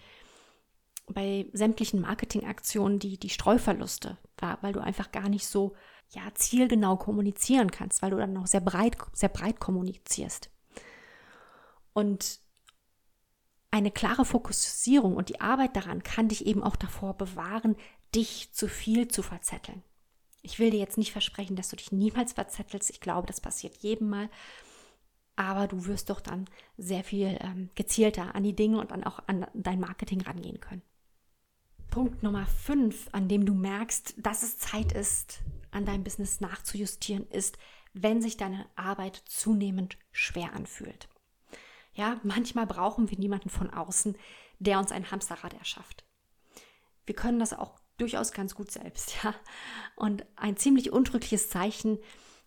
bei 1.08 1.48
sämtlichen 1.52 2.00
Marketingaktionen 2.00 2.98
die, 2.98 3.18
die 3.18 3.30
Streuverluste, 3.30 4.16
weil 4.60 4.72
du 4.72 4.80
einfach 4.80 5.12
gar 5.12 5.28
nicht 5.28 5.46
so 5.46 5.74
ja, 6.10 6.22
zielgenau 6.34 6.96
kommunizieren 6.96 7.70
kannst, 7.70 8.02
weil 8.02 8.10
du 8.10 8.16
dann 8.16 8.32
noch 8.32 8.46
sehr 8.46 8.60
breit, 8.60 8.96
sehr 9.12 9.28
breit 9.28 9.60
kommunizierst. 9.60 10.50
Und 11.92 12.40
eine 13.76 13.90
klare 13.90 14.24
Fokussierung 14.24 15.16
und 15.16 15.28
die 15.28 15.40
Arbeit 15.40 15.76
daran 15.76 16.02
kann 16.02 16.28
dich 16.28 16.46
eben 16.46 16.62
auch 16.62 16.76
davor 16.76 17.14
bewahren, 17.14 17.76
dich 18.14 18.50
zu 18.52 18.68
viel 18.68 19.08
zu 19.08 19.22
verzetteln. 19.22 19.82
Ich 20.40 20.58
will 20.58 20.70
dir 20.70 20.78
jetzt 20.78 20.96
nicht 20.96 21.12
versprechen, 21.12 21.56
dass 21.56 21.68
du 21.68 21.76
dich 21.76 21.92
niemals 21.92 22.32
verzettelst. 22.32 22.88
Ich 22.88 23.00
glaube, 23.00 23.26
das 23.26 23.40
passiert 23.40 23.76
jedem 23.78 24.08
mal. 24.08 24.30
Aber 25.34 25.66
du 25.66 25.84
wirst 25.84 26.08
doch 26.08 26.20
dann 26.20 26.46
sehr 26.78 27.04
viel 27.04 27.36
ähm, 27.40 27.68
gezielter 27.74 28.34
an 28.34 28.44
die 28.44 28.56
Dinge 28.56 28.80
und 28.80 28.92
dann 28.92 29.04
auch 29.04 29.18
an 29.26 29.46
dein 29.52 29.80
Marketing 29.80 30.22
rangehen 30.22 30.60
können. 30.60 30.82
Punkt 31.90 32.22
Nummer 32.22 32.46
5, 32.46 33.08
an 33.12 33.28
dem 33.28 33.44
du 33.44 33.54
merkst, 33.54 34.14
dass 34.16 34.42
es 34.42 34.56
Zeit 34.56 34.92
ist, 34.92 35.40
an 35.70 35.84
deinem 35.84 36.04
Business 36.04 36.40
nachzujustieren, 36.40 37.26
ist, 37.28 37.58
wenn 37.92 38.22
sich 38.22 38.38
deine 38.38 38.64
Arbeit 38.76 39.22
zunehmend 39.26 39.98
schwer 40.12 40.54
anfühlt. 40.54 41.08
Ja, 41.96 42.20
manchmal 42.22 42.66
brauchen 42.66 43.10
wir 43.10 43.18
niemanden 43.18 43.48
von 43.48 43.70
außen, 43.70 44.16
der 44.58 44.78
uns 44.78 44.92
ein 44.92 45.10
Hamsterrad 45.10 45.54
erschafft. 45.54 46.04
Wir 47.06 47.14
können 47.14 47.38
das 47.38 47.54
auch 47.54 47.80
durchaus 47.96 48.32
ganz 48.32 48.54
gut 48.54 48.70
selbst, 48.70 49.16
ja. 49.24 49.34
Und 49.96 50.26
ein 50.36 50.56
ziemlich 50.56 50.92
untrügliches 50.92 51.48
Zeichen, 51.48 51.98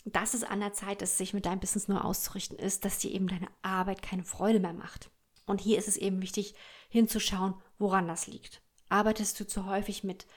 dass 0.05 0.35
es 0.35 0.43
an 0.43 0.59
der 0.59 0.73
Zeit 0.73 1.01
ist, 1.01 1.17
sich 1.17 1.33
mit 1.33 1.45
deinem 1.45 1.59
Business 1.59 1.88
nur 1.88 2.05
auszurichten, 2.05 2.57
ist, 2.57 2.85
dass 2.85 2.99
dir 2.99 3.12
eben 3.12 3.27
deine 3.27 3.47
Arbeit 3.63 4.01
keine 4.03 4.23
Freude 4.23 4.59
mehr 4.59 4.73
macht. 4.73 5.09
Und 5.45 5.62
hier 5.62 5.79
ist 5.79 5.88
es 5.88 5.97
eben 5.97 6.21
wichtig, 6.21 6.53
hinzuschauen, 6.89 7.55
woran 7.79 8.07
das 8.07 8.27
liegt. 8.27 8.62
Arbeitest 8.89 9.39
du 9.39 9.47
zu 9.47 9.65
häufig 9.65 10.03
mit 10.03 10.27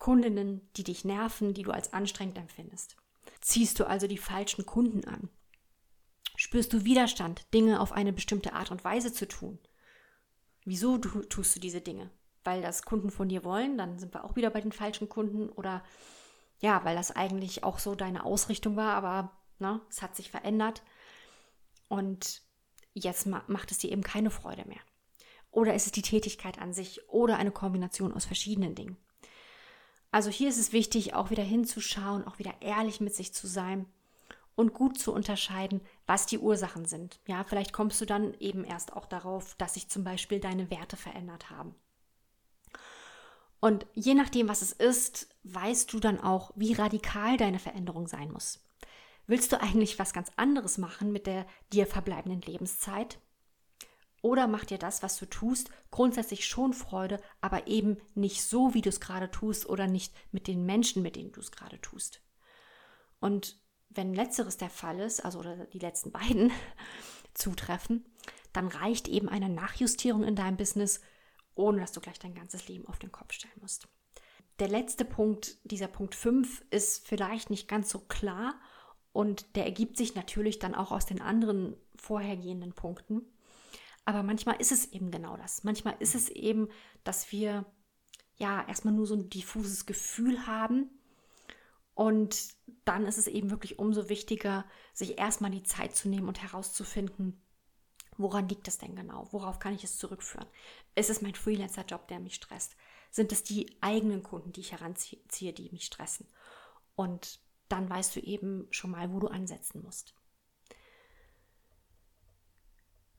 Kundinnen, 0.00 0.68
die 0.76 0.84
dich 0.84 1.04
nerven, 1.04 1.54
die 1.54 1.62
du 1.62 1.70
als 1.70 1.92
anstrengend 1.92 2.36
empfindest? 2.36 2.96
Ziehst 3.40 3.78
du 3.78 3.86
also 3.86 4.08
die 4.08 4.18
falschen 4.18 4.66
Kunden 4.66 5.04
an? 5.04 5.28
Spürst 6.46 6.72
du 6.72 6.84
Widerstand, 6.84 7.52
Dinge 7.52 7.80
auf 7.80 7.90
eine 7.90 8.12
bestimmte 8.12 8.52
Art 8.52 8.70
und 8.70 8.84
Weise 8.84 9.12
zu 9.12 9.26
tun? 9.26 9.58
Wieso 10.64 10.96
du, 10.96 11.22
tust 11.22 11.56
du 11.56 11.58
diese 11.58 11.80
Dinge? 11.80 12.08
Weil 12.44 12.62
das 12.62 12.84
Kunden 12.84 13.10
von 13.10 13.28
dir 13.28 13.42
wollen, 13.42 13.76
dann 13.76 13.98
sind 13.98 14.14
wir 14.14 14.22
auch 14.22 14.36
wieder 14.36 14.50
bei 14.50 14.60
den 14.60 14.70
falschen 14.70 15.08
Kunden 15.08 15.48
oder 15.48 15.82
ja, 16.60 16.84
weil 16.84 16.94
das 16.94 17.10
eigentlich 17.10 17.64
auch 17.64 17.80
so 17.80 17.96
deine 17.96 18.24
Ausrichtung 18.24 18.76
war, 18.76 18.94
aber 18.94 19.36
ne, 19.58 19.80
es 19.90 20.02
hat 20.02 20.14
sich 20.14 20.30
verändert 20.30 20.84
und 21.88 22.42
jetzt 22.94 23.26
ma 23.26 23.42
macht 23.48 23.72
es 23.72 23.78
dir 23.78 23.90
eben 23.90 24.04
keine 24.04 24.30
Freude 24.30 24.68
mehr. 24.68 24.78
Oder 25.50 25.74
ist 25.74 25.86
es 25.86 25.92
die 25.92 26.02
Tätigkeit 26.02 26.60
an 26.60 26.72
sich 26.72 27.08
oder 27.08 27.38
eine 27.38 27.50
Kombination 27.50 28.12
aus 28.12 28.24
verschiedenen 28.24 28.76
Dingen? 28.76 28.96
Also 30.12 30.30
hier 30.30 30.48
ist 30.48 30.58
es 30.58 30.72
wichtig, 30.72 31.12
auch 31.12 31.30
wieder 31.30 31.42
hinzuschauen, 31.42 32.24
auch 32.24 32.38
wieder 32.38 32.54
ehrlich 32.60 33.00
mit 33.00 33.16
sich 33.16 33.34
zu 33.34 33.48
sein 33.48 33.86
und 34.56 34.74
gut 34.74 34.98
zu 34.98 35.12
unterscheiden, 35.12 35.80
was 36.06 36.26
die 36.26 36.38
Ursachen 36.38 36.86
sind. 36.86 37.20
Ja, 37.28 37.44
vielleicht 37.44 37.72
kommst 37.72 38.00
du 38.00 38.06
dann 38.06 38.34
eben 38.40 38.64
erst 38.64 38.94
auch 38.94 39.06
darauf, 39.06 39.54
dass 39.54 39.74
sich 39.74 39.88
zum 39.88 40.02
Beispiel 40.02 40.40
deine 40.40 40.70
Werte 40.70 40.96
verändert 40.96 41.50
haben. 41.50 41.76
Und 43.60 43.86
je 43.94 44.14
nachdem, 44.14 44.48
was 44.48 44.62
es 44.62 44.72
ist, 44.72 45.28
weißt 45.44 45.92
du 45.92 46.00
dann 46.00 46.20
auch, 46.20 46.50
wie 46.56 46.72
radikal 46.72 47.36
deine 47.36 47.58
Veränderung 47.58 48.06
sein 48.06 48.30
muss. 48.30 48.64
Willst 49.26 49.52
du 49.52 49.60
eigentlich 49.60 49.98
was 49.98 50.12
ganz 50.12 50.30
anderes 50.36 50.78
machen 50.78 51.12
mit 51.12 51.26
der 51.26 51.46
dir 51.72 51.86
verbleibenden 51.86 52.40
Lebenszeit? 52.42 53.18
Oder 54.22 54.46
macht 54.46 54.70
dir 54.70 54.78
das, 54.78 55.02
was 55.02 55.18
du 55.18 55.26
tust, 55.26 55.70
grundsätzlich 55.90 56.46
schon 56.46 56.72
Freude, 56.72 57.20
aber 57.40 57.66
eben 57.66 57.98
nicht 58.14 58.42
so, 58.42 58.72
wie 58.72 58.82
du 58.82 58.88
es 58.88 59.00
gerade 59.00 59.30
tust 59.30 59.68
oder 59.68 59.86
nicht 59.86 60.14
mit 60.32 60.46
den 60.46 60.64
Menschen, 60.64 61.02
mit 61.02 61.16
denen 61.16 61.32
du 61.32 61.40
es 61.40 61.52
gerade 61.52 61.80
tust? 61.80 62.22
Und 63.20 63.58
wenn 63.96 64.14
letzteres 64.14 64.56
der 64.56 64.70
Fall 64.70 65.00
ist, 65.00 65.24
also 65.24 65.42
die 65.72 65.78
letzten 65.78 66.12
beiden 66.12 66.52
zutreffen, 67.34 68.04
dann 68.52 68.68
reicht 68.68 69.08
eben 69.08 69.28
eine 69.28 69.48
Nachjustierung 69.48 70.24
in 70.24 70.36
deinem 70.36 70.56
Business, 70.56 71.00
ohne 71.54 71.80
dass 71.80 71.92
du 71.92 72.00
gleich 72.00 72.18
dein 72.18 72.34
ganzes 72.34 72.68
Leben 72.68 72.86
auf 72.86 72.98
den 72.98 73.12
Kopf 73.12 73.32
stellen 73.32 73.54
musst. 73.60 73.88
Der 74.58 74.68
letzte 74.68 75.04
Punkt, 75.04 75.58
dieser 75.64 75.88
Punkt 75.88 76.14
5, 76.14 76.64
ist 76.70 77.06
vielleicht 77.06 77.50
nicht 77.50 77.68
ganz 77.68 77.90
so 77.90 77.98
klar 77.98 78.54
und 79.12 79.56
der 79.56 79.64
ergibt 79.64 79.96
sich 79.96 80.14
natürlich 80.14 80.58
dann 80.58 80.74
auch 80.74 80.92
aus 80.92 81.06
den 81.06 81.20
anderen 81.20 81.76
vorhergehenden 81.96 82.72
Punkten. 82.72 83.22
Aber 84.06 84.22
manchmal 84.22 84.56
ist 84.60 84.72
es 84.72 84.92
eben 84.92 85.10
genau 85.10 85.36
das. 85.36 85.64
Manchmal 85.64 85.96
ist 85.98 86.14
es 86.14 86.28
eben, 86.28 86.68
dass 87.04 87.32
wir 87.32 87.66
ja 88.36 88.66
erstmal 88.66 88.94
nur 88.94 89.06
so 89.06 89.14
ein 89.14 89.28
diffuses 89.28 89.84
Gefühl 89.84 90.46
haben, 90.46 90.90
und 91.96 92.54
dann 92.84 93.06
ist 93.06 93.16
es 93.16 93.26
eben 93.26 93.50
wirklich 93.50 93.78
umso 93.78 94.10
wichtiger, 94.10 94.66
sich 94.92 95.18
erstmal 95.18 95.50
die 95.50 95.62
Zeit 95.62 95.96
zu 95.96 96.10
nehmen 96.10 96.28
und 96.28 96.42
herauszufinden, 96.42 97.42
woran 98.18 98.50
liegt 98.50 98.68
es 98.68 98.76
denn 98.76 98.94
genau? 98.94 99.26
Worauf 99.30 99.58
kann 99.58 99.74
ich 99.74 99.82
es 99.82 99.96
zurückführen? 99.96 100.46
Ist 100.94 101.08
es 101.08 101.22
mein 101.22 101.34
Freelancer-Job, 101.34 102.06
der 102.08 102.20
mich 102.20 102.34
stresst? 102.34 102.76
Sind 103.10 103.32
es 103.32 103.44
die 103.44 103.78
eigenen 103.80 104.22
Kunden, 104.22 104.52
die 104.52 104.60
ich 104.60 104.72
heranziehe, 104.72 105.54
die 105.54 105.70
mich 105.72 105.86
stressen? 105.86 106.28
Und 106.96 107.40
dann 107.70 107.88
weißt 107.88 108.14
du 108.14 108.20
eben 108.20 108.68
schon 108.70 108.90
mal, 108.90 109.10
wo 109.10 109.18
du 109.18 109.28
ansetzen 109.28 109.82
musst. 109.82 110.14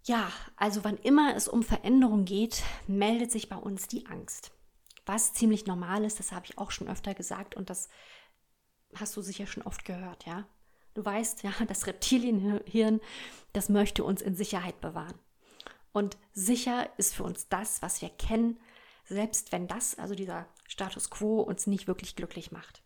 Ja, 0.03 0.31
also 0.55 0.83
wann 0.83 0.97
immer 0.97 1.35
es 1.35 1.47
um 1.47 1.63
Veränderung 1.63 2.25
geht, 2.25 2.61
meldet 2.85 3.31
sich 3.31 3.49
bei 3.49 3.57
uns 3.57 3.87
die 3.87 4.05
Angst. 4.05 4.51
Was 5.07 5.33
ziemlich 5.33 5.65
normal 5.65 6.03
ist, 6.03 6.19
das 6.19 6.31
habe 6.31 6.45
ich 6.45 6.59
auch 6.59 6.69
schon 6.69 6.87
öfter 6.87 7.15
gesagt 7.15 7.55
und 7.55 7.69
das 7.69 7.89
hast 8.95 9.15
du 9.15 9.21
sicher 9.21 9.47
schon 9.47 9.63
oft 9.63 9.85
gehört, 9.85 10.25
ja. 10.25 10.47
Du 10.93 11.05
weißt, 11.05 11.43
ja, 11.43 11.53
das 11.67 11.85
Reptilienhirn, 11.87 13.01
das 13.53 13.69
möchte 13.69 14.03
uns 14.03 14.21
in 14.21 14.35
Sicherheit 14.35 14.81
bewahren. 14.81 15.19
Und 15.91 16.17
sicher 16.33 16.89
ist 16.97 17.15
für 17.15 17.23
uns 17.23 17.49
das, 17.49 17.81
was 17.81 18.01
wir 18.01 18.09
kennen, 18.09 18.59
selbst 19.05 19.51
wenn 19.51 19.67
das, 19.67 19.97
also 19.97 20.15
dieser 20.15 20.47
Status 20.67 21.09
quo, 21.09 21.41
uns 21.41 21.65
nicht 21.65 21.87
wirklich 21.87 22.15
glücklich 22.15 22.51
macht. 22.51 22.83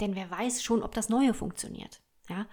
Denn 0.00 0.14
wer 0.14 0.30
weiß 0.30 0.62
schon, 0.62 0.82
ob 0.82 0.94
das 0.94 1.08
Neue 1.08 1.34
funktioniert. 1.34 2.00
Ja? 2.28 2.46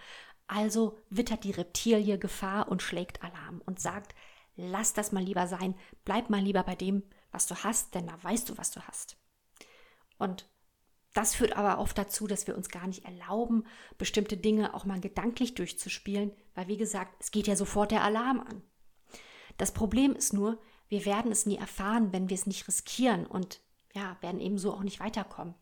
Also 0.47 0.97
wittert 1.09 1.43
die 1.43 1.51
Reptilie 1.51 2.17
Gefahr 2.17 2.67
und 2.69 2.81
schlägt 2.81 3.23
Alarm 3.23 3.61
und 3.65 3.79
sagt, 3.79 4.13
lass 4.55 4.93
das 4.93 5.11
mal 5.11 5.23
lieber 5.23 5.47
sein, 5.47 5.75
bleib 6.03 6.29
mal 6.29 6.41
lieber 6.41 6.63
bei 6.63 6.75
dem, 6.75 7.03
was 7.31 7.47
du 7.47 7.55
hast, 7.55 7.95
denn 7.95 8.07
da 8.07 8.21
weißt 8.23 8.49
du, 8.49 8.57
was 8.57 8.71
du 8.71 8.81
hast. 8.81 9.17
Und 10.17 10.47
das 11.15 11.33
führt 11.33 11.55
aber 11.55 11.79
oft 11.79 11.97
dazu, 11.97 12.27
dass 12.27 12.45
wir 12.45 12.57
uns 12.57 12.67
gar 12.67 12.85
nicht 12.87 13.05
erlauben, 13.05 13.63
bestimmte 13.97 14.35
Dinge 14.35 14.73
auch 14.73 14.83
mal 14.83 14.99
gedanklich 14.99 15.55
durchzuspielen, 15.55 16.33
weil 16.55 16.67
wie 16.67 16.77
gesagt, 16.77 17.15
es 17.19 17.31
geht 17.31 17.47
ja 17.47 17.55
sofort 17.55 17.91
der 17.91 18.03
Alarm 18.03 18.41
an. 18.41 18.61
Das 19.57 19.73
Problem 19.73 20.13
ist 20.13 20.33
nur, 20.33 20.61
wir 20.89 21.05
werden 21.05 21.31
es 21.31 21.45
nie 21.45 21.57
erfahren, 21.57 22.11
wenn 22.11 22.29
wir 22.29 22.35
es 22.35 22.45
nicht 22.45 22.67
riskieren 22.67 23.25
und 23.25 23.61
ja, 23.93 24.17
werden 24.19 24.41
ebenso 24.41 24.73
auch 24.73 24.83
nicht 24.83 24.99
weiterkommen. 24.99 25.55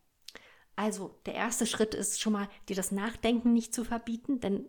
Also, 0.76 1.20
der 1.28 1.36
erste 1.36 1.68
Schritt 1.68 1.94
ist 1.94 2.20
schon 2.20 2.34
mal, 2.34 2.50
dir 2.68 2.76
das 2.76 2.92
Nachdenken 2.92 3.54
nicht 3.54 3.76
zu 3.76 3.86
verbieten, 3.86 4.40
denn 4.40 4.68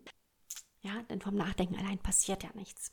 ja, 0.82 1.02
denn 1.04 1.22
vom 1.22 1.34
Nachdenken 1.34 1.76
allein 1.76 1.98
passiert 1.98 2.42
ja 2.42 2.50
nichts. 2.54 2.90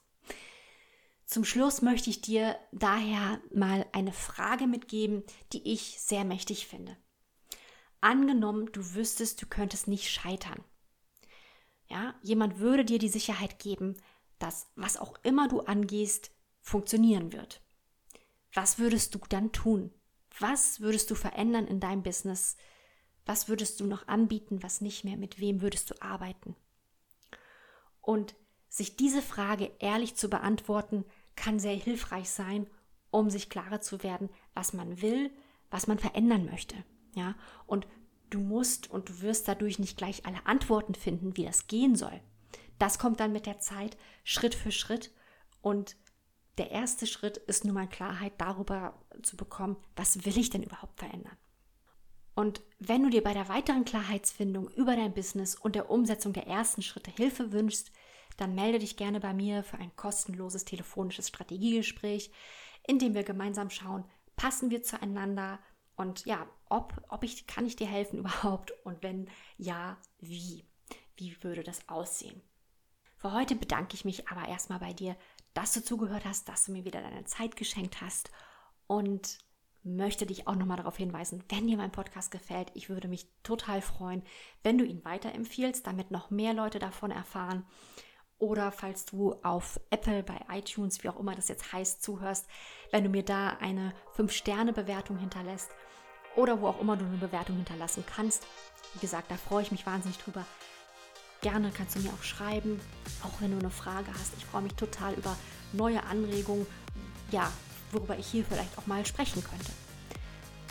Zum 1.26 1.44
Schluss 1.44 1.82
möchte 1.82 2.10
ich 2.10 2.22
dir 2.22 2.58
daher 2.72 3.42
mal 3.54 3.86
eine 3.92 4.14
Frage 4.14 4.66
mitgeben, 4.66 5.24
die 5.52 5.74
ich 5.74 6.00
sehr 6.00 6.24
mächtig 6.24 6.68
finde. 6.68 6.96
Angenommen, 8.02 8.72
du 8.72 8.96
wüsstest, 8.96 9.42
du 9.42 9.46
könntest 9.46 9.88
nicht 9.88 10.10
scheitern. 10.10 10.64
Ja, 11.88 12.16
jemand 12.24 12.60
würde 12.60 12.84
dir 12.84 13.00
die 13.00 13.10
Sicherheit 13.10 13.60
geben, 13.60 13.96
dass 14.40 14.72
was 14.76 14.98
auch 14.98 15.20
immer 15.24 15.48
du 15.48 15.62
angehst, 15.62 16.32
funktionieren 16.62 17.32
wird. 17.32 17.62
Was 18.54 18.80
würdest 18.80 19.14
du 19.16 19.20
dann 19.30 19.52
tun? 19.52 19.94
Was 20.40 20.82
würdest 20.82 21.12
du 21.12 21.16
verändern 21.16 21.68
in 21.68 21.80
deinem 21.80 22.04
Business? 22.04 22.58
Was 23.26 23.48
würdest 23.48 23.80
du 23.80 23.86
noch 23.86 24.08
anbieten, 24.08 24.64
was 24.64 24.82
nicht 24.82 25.04
mehr? 25.04 25.18
Mit 25.18 25.40
wem 25.40 25.62
würdest 25.62 25.90
du 25.92 26.02
arbeiten? 26.02 26.56
Und 28.02 28.36
sich 28.68 28.96
diese 28.96 29.22
Frage 29.22 29.72
ehrlich 29.80 30.16
zu 30.16 30.30
beantworten, 30.30 31.06
kann 31.36 31.60
sehr 31.60 31.76
hilfreich 31.76 32.30
sein, 32.30 32.68
um 33.12 33.30
sich 33.30 33.50
klarer 33.50 33.82
zu 33.82 34.02
werden, 34.02 34.30
was 34.54 34.74
man 34.74 35.02
will, 35.02 35.32
was 35.70 35.88
man 35.88 36.00
verändern 36.00 36.46
möchte. 36.46 36.76
Ja, 37.14 37.36
und 37.66 37.88
du 38.30 38.40
musst 38.40 38.90
und 38.90 39.10
du 39.10 39.22
wirst 39.22 39.48
dadurch 39.48 39.80
nicht 39.80 39.98
gleich 39.98 40.26
alle 40.26 40.46
Antworten 40.46 40.96
finden, 40.96 41.36
wie 41.38 41.46
das 41.46 41.68
gehen 41.68 41.96
soll. 41.96 42.22
Das 42.80 42.98
kommt 42.98 43.20
dann 43.20 43.32
mit 43.32 43.46
der 43.46 43.60
Zeit 43.60 43.98
Schritt 44.24 44.56
für 44.56 44.72
Schritt 44.72 45.12
und 45.62 45.98
der 46.58 46.72
erste 46.72 47.08
Schritt 47.08 47.38
ist 47.38 47.66
nun 47.66 47.76
mal 47.76 47.88
Klarheit 47.88 48.34
darüber 48.38 49.00
zu 49.24 49.38
bekommen, 49.38 49.78
was 49.96 50.26
will 50.26 50.38
ich 50.38 50.50
denn 50.50 50.64
überhaupt 50.64 51.00
verändern? 51.00 51.38
Und 52.36 52.62
wenn 52.80 53.04
du 53.04 53.10
dir 53.10 53.24
bei 53.24 53.34
der 53.34 53.50
weiteren 53.50 53.86
Klarheitsfindung 53.86 54.70
über 54.70 54.96
dein 54.96 55.14
Business 55.14 55.56
und 55.56 55.76
der 55.76 55.90
Umsetzung 55.90 56.34
der 56.34 56.48
ersten 56.48 56.82
Schritte 56.82 57.12
Hilfe 57.12 57.52
wünschst, 57.52 57.92
dann 58.38 58.56
melde 58.56 58.80
dich 58.80 58.98
gerne 58.98 59.20
bei 59.20 59.34
mir 59.34 59.64
für 59.64 59.78
ein 59.78 59.96
kostenloses 59.96 60.66
telefonisches 60.66 61.28
Strategiegespräch, 61.28 62.32
in 62.88 63.00
dem 63.00 63.14
wir 63.14 63.24
gemeinsam 63.24 63.70
schauen, 63.70 64.06
passen 64.36 64.72
wir 64.72 64.82
zueinander 64.82 65.60
und 65.96 66.26
ja, 66.26 66.48
ob, 66.70 66.94
ob 67.10 67.24
ich, 67.24 67.48
kann 67.48 67.66
ich 67.66 67.76
dir 67.76 67.88
helfen 67.88 68.20
überhaupt 68.20 68.72
und 68.84 69.04
wenn 69.04 69.30
ja, 69.58 69.98
wie? 70.20 70.66
Wie 71.16 71.44
würde 71.44 71.64
das 71.64 71.88
aussehen? 71.88 72.42
Für 73.18 73.34
heute 73.34 73.56
bedanke 73.56 73.94
ich 73.94 74.06
mich 74.06 74.28
aber 74.30 74.48
erstmal 74.48 74.80
bei 74.80 74.94
dir, 74.94 75.16
dass 75.54 75.74
du 75.74 75.84
zugehört 75.84 76.26
hast, 76.26 76.50
dass 76.50 76.66
du 76.66 76.72
mir 76.72 76.86
wieder 76.86 77.02
deine 77.02 77.26
Zeit 77.26 77.56
geschenkt 77.56 78.02
hast 78.02 78.32
und 78.88 79.38
möchte 79.84 80.26
dich 80.26 80.48
auch 80.48 80.56
nochmal 80.56 80.78
darauf 80.78 80.98
hinweisen, 80.98 81.44
wenn 81.50 81.68
dir 81.68 81.78
mein 81.78 81.92
Podcast 81.92 82.32
gefällt, 82.32 82.72
ich 82.74 82.90
würde 82.90 83.08
mich 83.08 83.28
total 83.44 83.82
freuen, 83.82 84.24
wenn 84.64 84.78
du 84.78 84.86
ihn 84.86 85.04
weiterempfiehlst, 85.04 85.86
damit 85.86 86.12
noch 86.12 86.30
mehr 86.30 86.54
Leute 86.54 86.80
davon 86.80 87.12
erfahren. 87.12 87.66
Oder 88.42 88.72
falls 88.72 89.06
du 89.06 89.36
auf 89.44 89.80
Apple, 89.92 90.24
bei 90.24 90.40
iTunes, 90.58 91.04
wie 91.04 91.10
auch 91.10 91.20
immer 91.20 91.36
das 91.36 91.48
jetzt 91.48 91.72
heißt, 91.72 92.02
zuhörst, 92.02 92.48
wenn 92.90 93.04
du 93.04 93.10
mir 93.12 93.24
da 93.24 93.52
eine 93.62 93.94
5-Sterne-Bewertung 94.18 95.20
hinterlässt 95.20 95.70
oder 96.36 96.60
wo 96.60 96.68
auch 96.68 96.82
immer 96.82 96.98
du 96.98 97.06
eine 97.06 97.18
Bewertung 97.18 97.58
hinterlassen 97.58 98.04
kannst. 98.04 98.48
Wie 98.96 99.00
gesagt, 99.00 99.30
da 99.30 99.38
freue 99.38 99.62
ich 99.62 99.72
mich 99.72 99.86
wahnsinnig 99.86 100.18
drüber. 100.18 100.44
Gerne 101.42 101.72
kannst 101.72 101.96
du 101.96 102.00
mir 102.00 102.10
auch 102.10 102.24
schreiben, 102.24 102.82
auch 103.24 103.42
wenn 103.42 103.52
du 103.52 103.60
eine 103.60 103.70
Frage 103.70 104.12
hast. 104.12 104.34
Ich 104.36 104.46
freue 104.46 104.64
mich 104.64 104.74
total 104.74 105.14
über 105.14 105.38
neue 105.72 106.04
Anregungen, 106.04 106.66
ja, 107.30 107.52
worüber 107.92 108.18
ich 108.18 108.26
hier 108.26 108.44
vielleicht 108.44 108.76
auch 108.80 108.88
mal 108.88 109.06
sprechen 109.06 109.44
könnte. 109.44 109.72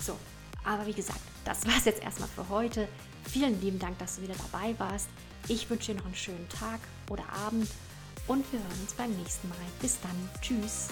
So, 0.03 0.17
aber 0.65 0.87
wie 0.87 0.93
gesagt, 0.93 1.21
das 1.45 1.65
war 1.69 1.77
es 1.77 1.85
jetzt 1.85 2.03
erstmal 2.03 2.29
für 2.31 2.49
heute. 2.49 2.89
Vielen 3.29 3.61
lieben 3.61 3.79
Dank, 3.79 3.97
dass 3.99 4.17
du 4.17 4.23
wieder 4.23 4.35
dabei 4.35 4.77
warst. 4.81 5.09
Ich 5.47 5.71
wünsche 5.71 5.93
dir 5.93 5.99
noch 5.99 6.07
einen 6.07 6.17
schönen 6.17 6.49
Tag 6.49 6.81
oder 7.11 7.25
Abend 7.47 7.69
und 8.27 8.51
wir 8.53 8.61
hören 8.61 8.81
uns 8.81 8.95
beim 8.95 9.11
nächsten 9.17 9.49
Mal. 9.51 9.59
Bis 9.81 9.99
dann. 10.01 10.31
Tschüss. 10.41 10.89